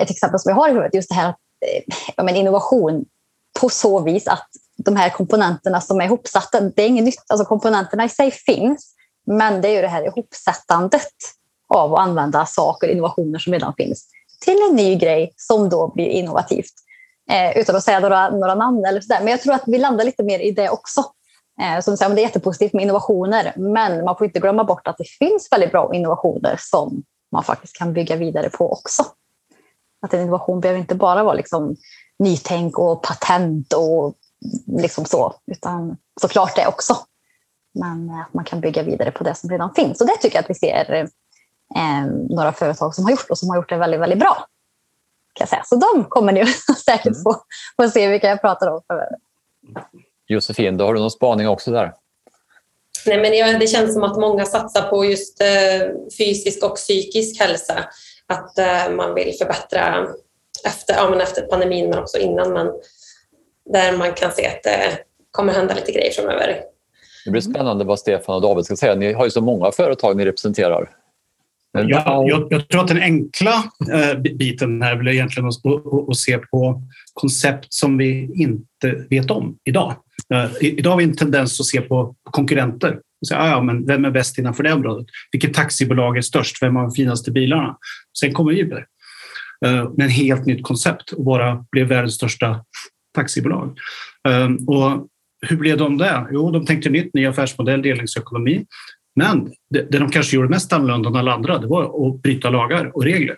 Ett 0.00 0.10
exempel 0.10 0.40
som 0.40 0.50
jag 0.50 0.56
har 0.56 0.68
i 0.68 0.72
huvudet, 0.72 0.94
just 0.94 1.08
det 1.08 1.14
här 1.14 1.28
eh, 1.28 1.94
ja, 2.16 2.22
men 2.22 2.36
innovation 2.36 3.04
på 3.60 3.68
så 3.68 4.00
vis 4.00 4.26
att 4.28 4.48
de 4.76 4.96
här 4.96 5.10
komponenterna 5.10 5.80
som 5.80 6.00
är 6.00 6.04
ihopsatta, 6.04 6.60
det 6.60 6.82
är 6.82 6.86
inget 6.86 7.04
nytt. 7.04 7.24
Alltså 7.26 7.44
komponenterna 7.44 8.04
i 8.04 8.08
sig 8.08 8.30
finns, 8.30 8.94
men 9.26 9.60
det 9.60 9.68
är 9.68 9.72
ju 9.72 9.82
det 9.82 9.88
här 9.88 10.06
ihopsättandet 10.06 11.12
av 11.68 11.94
att 11.94 12.00
använda 12.00 12.46
saker, 12.46 12.88
innovationer 12.88 13.38
som 13.38 13.52
redan 13.52 13.74
finns, 13.74 14.06
till 14.40 14.58
en 14.70 14.76
ny 14.76 14.94
grej 14.94 15.32
som 15.36 15.68
då 15.68 15.92
blir 15.94 16.06
innovativt. 16.06 16.72
Eh, 17.30 17.58
utan 17.58 17.76
att 17.76 17.84
säga 17.84 18.00
några, 18.00 18.30
några 18.30 18.54
namn 18.54 18.84
eller 18.84 19.00
sådär. 19.00 19.20
Men 19.20 19.28
jag 19.28 19.40
tror 19.40 19.54
att 19.54 19.62
vi 19.66 19.78
landar 19.78 20.04
lite 20.04 20.22
mer 20.22 20.38
i 20.38 20.50
det 20.50 20.70
också. 20.70 21.04
Eh, 21.60 21.80
som 21.80 21.96
säger, 21.96 22.14
det 22.14 22.20
är 22.20 22.26
jättepositivt 22.26 22.72
med 22.72 22.82
innovationer, 22.82 23.52
men 23.56 24.04
man 24.04 24.16
får 24.16 24.26
inte 24.26 24.40
glömma 24.40 24.64
bort 24.64 24.88
att 24.88 24.98
det 24.98 25.08
finns 25.08 25.48
väldigt 25.52 25.72
bra 25.72 25.94
innovationer 25.94 26.56
som 26.58 27.02
man 27.32 27.44
faktiskt 27.44 27.76
kan 27.76 27.92
bygga 27.92 28.16
vidare 28.16 28.50
på 28.50 28.72
också. 28.72 29.04
Att 30.02 30.14
en 30.14 30.20
innovation 30.20 30.60
behöver 30.60 30.80
inte 30.80 30.94
bara 30.94 31.24
vara 31.24 31.34
liksom 31.34 31.76
nytänk 32.18 32.78
och 32.78 33.02
patent 33.02 33.72
och 33.72 34.14
liksom 34.66 35.04
så, 35.04 35.34
utan 35.46 35.96
såklart 36.20 36.56
det 36.56 36.66
också. 36.66 36.96
Men 37.74 38.10
eh, 38.10 38.20
att 38.20 38.34
man 38.34 38.44
kan 38.44 38.60
bygga 38.60 38.82
vidare 38.82 39.10
på 39.10 39.24
det 39.24 39.34
som 39.34 39.50
redan 39.50 39.74
finns. 39.74 40.00
Och 40.00 40.06
det 40.06 40.16
tycker 40.16 40.36
jag 40.36 40.42
att 40.42 40.50
vi 40.50 40.54
ser 40.54 40.92
eh, 41.76 42.06
några 42.30 42.52
företag 42.52 42.94
som 42.94 43.04
har 43.04 43.10
gjort 43.10 43.30
och 43.30 43.38
som 43.38 43.48
har 43.48 43.56
gjort 43.56 43.68
det 43.68 43.76
väldigt, 43.76 44.00
väldigt 44.00 44.18
bra. 44.18 44.34
Kan 45.32 45.42
jag 45.42 45.48
säga. 45.48 45.62
Så 45.64 45.76
de 45.76 46.04
kommer 46.04 46.32
ni 46.32 46.46
säkert 46.84 47.22
få, 47.22 47.36
få 47.76 47.88
se 47.88 48.08
vilka 48.08 48.28
jag 48.28 48.40
pratar 48.40 48.70
om 48.70 48.82
framöver. 48.86 49.16
Josefin, 50.28 50.76
då 50.76 50.84
har 50.84 50.94
du 50.94 51.00
någon 51.00 51.10
spaning 51.10 51.48
också 51.48 51.70
där? 51.70 51.92
Nej, 53.06 53.18
men 53.18 53.60
det 53.60 53.66
känns 53.66 53.94
som 53.94 54.02
att 54.02 54.16
många 54.16 54.44
satsar 54.44 54.82
på 54.82 55.04
just 55.04 55.40
eh, 55.42 55.88
fysisk 56.18 56.64
och 56.64 56.76
psykisk 56.76 57.40
hälsa. 57.40 57.84
Att 58.26 58.58
eh, 58.58 58.90
man 58.96 59.14
vill 59.14 59.34
förbättra 59.38 60.06
efter, 60.66 60.94
ja, 60.94 61.10
men 61.10 61.20
efter 61.20 61.42
pandemin 61.42 61.90
men 61.90 61.98
också 61.98 62.18
innan. 62.18 62.52
Men 62.52 62.66
där 63.72 63.96
man 63.96 64.12
kan 64.12 64.32
se 64.32 64.46
att 64.46 64.62
det 64.62 64.98
kommer 65.30 65.52
hända 65.52 65.74
lite 65.74 65.92
grejer 65.92 66.12
framöver. 66.12 66.60
Det 67.24 67.30
blir 67.30 67.40
spännande 67.40 67.84
vad 67.84 67.98
Stefan 67.98 68.34
och 68.34 68.42
David 68.42 68.64
ska 68.64 68.76
säga. 68.76 68.94
Ni 68.94 69.12
har 69.12 69.24
ju 69.24 69.30
så 69.30 69.40
många 69.40 69.72
företag 69.72 70.16
ni 70.16 70.24
representerar. 70.24 70.90
Men- 71.72 71.88
Ja, 71.88 72.24
jag, 72.28 72.46
jag 72.50 72.68
tror 72.68 72.80
att 72.80 72.88
den 72.88 73.02
enkla 73.02 73.64
eh, 73.92 74.18
biten 74.18 74.82
är 74.82 74.96
väl 74.96 75.08
egentligen 75.08 75.48
att, 75.48 75.54
att, 75.66 76.08
att 76.08 76.16
se 76.16 76.38
på 76.38 76.82
koncept 77.14 77.72
som 77.72 77.98
vi 77.98 78.30
inte 78.42 79.04
vet 79.10 79.30
om 79.30 79.58
idag. 79.64 79.94
Eh, 80.34 80.50
idag 80.60 80.90
har 80.90 80.98
vi 80.98 81.04
en 81.04 81.16
tendens 81.16 81.60
att 81.60 81.66
se 81.66 81.80
på 81.80 82.14
konkurrenter. 82.22 82.92
Och 83.20 83.28
säga, 83.28 83.40
"Ah, 83.40 83.48
ja, 83.48 83.62
men 83.62 83.86
vem 83.86 84.04
är 84.04 84.10
bäst 84.10 84.38
innanför 84.38 84.62
det 84.62 84.72
området? 84.72 85.06
Vilket 85.32 85.54
taxibolag 85.54 86.16
är 86.16 86.22
störst? 86.22 86.62
Vem 86.62 86.76
har 86.76 86.82
de 86.82 86.92
finaste 86.92 87.30
bilarna? 87.30 87.76
Sen 88.20 88.32
kommer 88.32 88.52
Uber 88.52 88.86
med 89.96 90.06
ett 90.06 90.12
helt 90.12 90.46
nytt 90.46 90.62
koncept 90.62 91.10
och 91.12 91.24
bara 91.24 91.64
blev 91.72 91.86
världens 91.88 92.14
största 92.14 92.64
taxibolag. 93.14 93.78
Eh, 94.28 94.50
och 94.66 95.08
hur 95.46 95.56
blev 95.56 95.78
de 95.78 95.98
det? 95.98 96.26
Jo, 96.32 96.50
de 96.50 96.66
tänkte 96.66 96.90
nytt, 96.90 97.14
ny 97.14 97.26
affärsmodell, 97.26 97.82
delningsekonomi. 97.82 98.66
Men 99.16 99.52
det, 99.70 99.90
det 99.90 99.98
de 99.98 100.10
kanske 100.10 100.36
gjorde 100.36 100.48
mest 100.48 100.72
annorlunda 100.72 101.08
än 101.08 101.16
alla 101.16 101.34
andra 101.34 101.58
det 101.58 101.66
var 101.66 102.08
att 102.08 102.22
bryta 102.22 102.50
lagar 102.50 102.96
och 102.96 103.04
regler. 103.04 103.36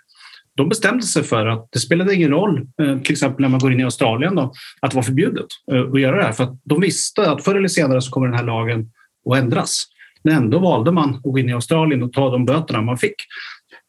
De 0.57 0.69
bestämde 0.69 1.03
sig 1.03 1.23
för 1.23 1.47
att 1.47 1.69
det 1.73 1.79
spelade 1.79 2.15
ingen 2.15 2.31
roll, 2.31 2.67
eh, 2.83 2.99
till 2.99 3.13
exempel 3.13 3.43
när 3.43 3.49
man 3.49 3.61
går 3.61 3.73
in 3.73 3.81
i 3.81 3.85
Australien, 3.85 4.35
då, 4.35 4.53
att 4.81 4.91
det 4.91 4.95
var 4.95 5.03
förbjudet 5.03 5.47
eh, 5.73 5.81
att 5.81 6.01
göra 6.01 6.17
det 6.17 6.23
här. 6.23 6.33
För 6.33 6.45
att 6.45 6.61
de 6.65 6.81
visste 6.81 7.31
att 7.31 7.45
förr 7.45 7.55
eller 7.55 7.69
senare 7.69 8.03
så 8.03 8.11
kommer 8.11 8.27
den 8.27 8.37
här 8.37 8.45
lagen 8.45 8.91
att 9.31 9.39
ändras. 9.39 9.85
Men 10.25 10.37
ändå 10.37 10.59
valde 10.59 10.93
man 10.93 11.15
att 11.15 11.23
gå 11.23 11.39
in 11.39 11.49
i 11.49 11.53
Australien 11.53 12.03
och 12.03 12.13
ta 12.13 12.31
de 12.31 12.45
böterna 12.47 12.83
man 12.83 12.99
fick. 12.99 13.15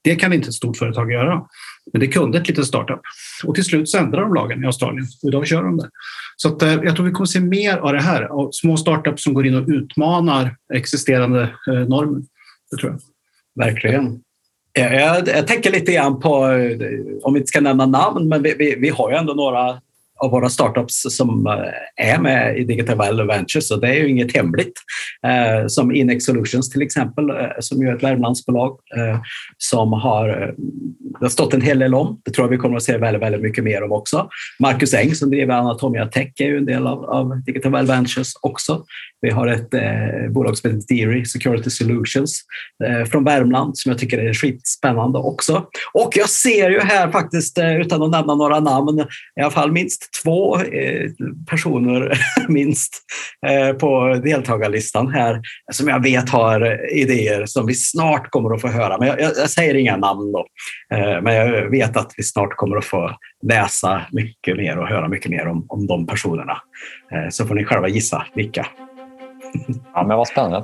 Det 0.04 0.16
kan 0.16 0.34
inte 0.34 0.48
ett 0.48 0.54
stort 0.54 0.78
företag 0.78 1.12
göra. 1.12 1.42
Men 1.94 2.00
det 2.00 2.08
kunde 2.08 2.38
ett 2.38 2.48
litet 2.48 2.66
startup. 2.66 3.02
Och 3.46 3.56
till 3.56 3.64
slut 3.64 3.90
så 3.90 3.98
ändrade 3.98 4.26
de 4.26 4.34
lagen 4.34 4.64
i 4.64 4.66
Australien. 4.66 5.06
Och 5.24 5.30
idag 5.30 5.48
kör 5.48 5.64
de 5.64 5.78
det. 5.78 5.90
Så 6.36 6.48
att, 6.50 6.62
eh, 6.62 6.74
jag 6.74 6.96
tror 6.96 7.06
vi 7.06 7.12
kommer 7.12 7.26
se 7.26 7.40
mer 7.40 7.78
av 7.78 7.94
det 7.94 8.02
här. 8.02 8.24
Av 8.24 8.50
små 8.52 8.78
startups 8.78 9.24
som 9.24 9.34
går 9.34 9.48
in 9.48 9.56
och 9.56 9.68
utmanar 9.68 10.56
existerande 10.74 11.50
normer. 11.68 12.22
Det 12.72 12.78
tror 12.78 12.92
jag. 12.92 13.00
Verkligen. 13.66 14.22
Eh, 14.78 14.94
jag, 14.94 15.28
jag, 15.28 15.48
tänker 15.48 15.72
lite 15.72 15.92
grann 15.92 16.20
på, 16.20 16.46
eh, 16.46 16.90
om 17.24 17.34
vi 17.34 17.40
inte 17.40 17.48
ska 17.48 17.62
nämna 17.62 17.86
namn, 17.86 18.28
men 18.28 18.44
vi, 18.44 18.56
vi, 18.58 18.76
vi 18.76 18.90
har 18.90 19.12
ju 19.12 19.18
ändå 19.18 19.34
några 19.34 19.82
av 20.20 20.32
våra 20.32 20.50
startups 20.50 21.06
som 21.10 21.48
eh, 21.48 22.12
är 22.14 22.20
med 22.20 22.58
i 22.58 22.64
Digital 22.64 22.98
Value 22.98 23.26
Ventures, 23.26 23.72
och 23.72 23.82
det 23.82 23.88
är 23.88 23.94
ju 23.94 24.10
inget 24.10 24.36
hemligt. 24.36 24.74
Eh, 25.28 25.68
som 25.68 25.96
Inex 25.96 26.26
Solutions 26.26 26.70
till 26.70 26.82
exempel, 26.82 27.30
eh, 27.30 27.36
som 27.60 27.82
ju 27.82 27.88
är 27.90 27.96
ett 27.96 28.04
Värmlandsbolag 28.04 28.80
eh, 28.98 29.20
som 29.58 29.94
har, 29.94 30.28
det 31.20 31.26
har 31.26 31.30
stått 31.30 31.54
en 31.54 31.62
hel 31.62 31.80
del 31.80 31.96
om. 31.96 32.22
Det 32.26 32.32
tror 32.32 32.46
jag 32.46 32.52
vi 32.52 32.58
kommer 32.58 32.78
att 32.78 32.84
se 32.84 32.98
väldigt, 32.98 33.22
väldigt 33.22 33.42
mycket 33.42 33.64
mer 33.64 33.84
om 33.84 33.92
också. 33.92 34.30
Marcus 34.60 34.94
Eng 34.94 35.16
som 35.16 35.30
driver 35.30 35.54
Anatomia 35.54 36.06
Tech 36.06 36.32
är 36.38 36.46
ju 36.46 36.58
en 36.58 36.66
del 36.66 36.88
av, 36.88 37.06
av 37.06 37.44
Digital 37.46 37.72
Value 37.72 37.96
Ventures 37.96 38.34
också. 38.42 38.84
Vi 39.22 39.30
har 39.30 39.48
ett 39.48 39.74
eh, 39.74 40.30
bolag 40.30 40.58
som 40.58 40.72
heter 40.72 40.96
Deary 40.96 41.26
Security 41.26 41.70
Solutions 41.70 42.42
eh, 42.86 43.06
från 43.06 43.24
Värmland 43.24 43.78
som 43.78 43.90
jag 43.90 44.00
tycker 44.00 44.18
är 44.18 44.34
skitspännande 44.34 45.20
också. 45.20 45.66
Och 45.94 46.12
jag 46.16 46.30
ser 46.30 46.70
ju 46.70 46.80
här 46.80 47.12
faktiskt, 47.12 47.58
eh, 47.58 47.76
utan 47.76 48.04
att 48.04 48.12
nämna 48.12 48.36
några 48.36 48.60
namn, 48.60 49.06
i 49.40 49.42
alla 49.42 49.52
fall 49.52 49.72
minst 49.72 50.10
två 50.24 50.58
eh, 50.58 51.10
personer 51.50 52.20
minst 52.48 52.94
eh, 53.48 53.74
på 53.74 54.22
deltagarlistan 54.24 55.08
här 55.08 55.42
som 55.72 55.88
jag 55.88 56.04
vet 56.04 56.30
har 56.30 56.92
idéer 56.94 57.46
som 57.46 57.66
vi 57.66 57.74
snart 57.74 58.30
kommer 58.30 58.56
att 58.56 58.62
få 58.62 58.68
höra. 58.68 58.98
Men 58.98 59.08
jag, 59.08 59.22
jag, 59.22 59.32
jag 59.38 59.50
säger 59.50 59.76
inga 59.76 59.98
namn 59.98 60.32
då. 60.32 60.46
Eh, 60.94 61.22
men 61.22 61.36
jag 61.36 61.70
vet 61.70 61.98
att 61.98 62.14
vi 62.18 62.24
snart 62.24 62.56
kommer 62.56 62.78
att 62.78 62.86
få 62.86 63.18
läsa 63.48 64.02
mycket 64.12 64.58
mer 64.58 64.78
och 64.78 64.88
höra 64.88 65.08
mycket 65.08 65.32
mer 65.32 65.48
om, 65.48 65.66
om 65.70 65.88
de 65.88 66.08
personerna. 66.08 66.58
Eh, 67.12 67.30
så 67.30 67.46
får 67.46 67.56
ni 67.56 67.66
själva 67.66 67.88
gissa 67.88 68.26
vilka. 68.36 68.68
Ja, 69.94 70.04
men 70.04 70.18
vad 70.18 70.28
spännande. 70.28 70.58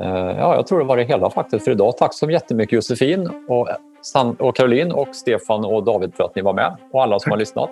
Eh, 0.00 0.08
Ja, 0.38 0.54
jag 0.54 0.66
tror 0.66 0.78
det 0.78 0.84
var 0.84 0.96
det 0.96 1.04
hela 1.04 1.30
faktiskt 1.30 1.64
för 1.64 1.70
idag. 1.72 1.96
Tack 1.96 2.14
så 2.14 2.30
jättemycket 2.30 2.72
Josefin 2.72 3.30
och, 3.48 3.68
San- 4.02 4.36
och 4.38 4.56
Caroline 4.56 4.92
och 4.92 5.08
Stefan 5.12 5.64
och 5.64 5.84
David 5.84 6.12
för 6.16 6.24
att 6.24 6.34
ni 6.34 6.42
var 6.42 6.52
med 6.52 6.76
och 6.92 7.02
alla 7.02 7.18
som 7.20 7.30
har 7.30 7.38
lyssnat. 7.38 7.70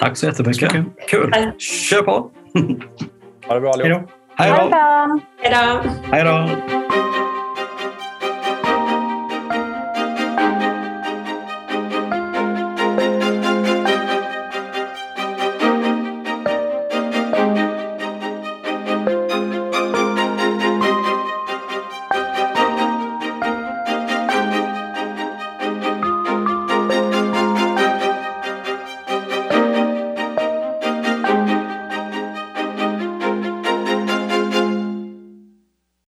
Tack 0.00 0.16
så 0.16 0.26
jättemycket. 0.26 0.72
Kul. 1.08 1.30
Tack. 1.32 1.60
Kör 1.60 2.02
på! 2.02 2.30
Ha 3.46 3.54
det 3.54 3.60
bra 3.60 3.72
Hej 3.76 3.82
allihop. 3.82 4.02
Hej 4.36 4.50
då! 4.70 5.20
Hej 5.42 5.52
då! 5.54 5.90
Hej 6.10 6.24
då! 6.24 6.87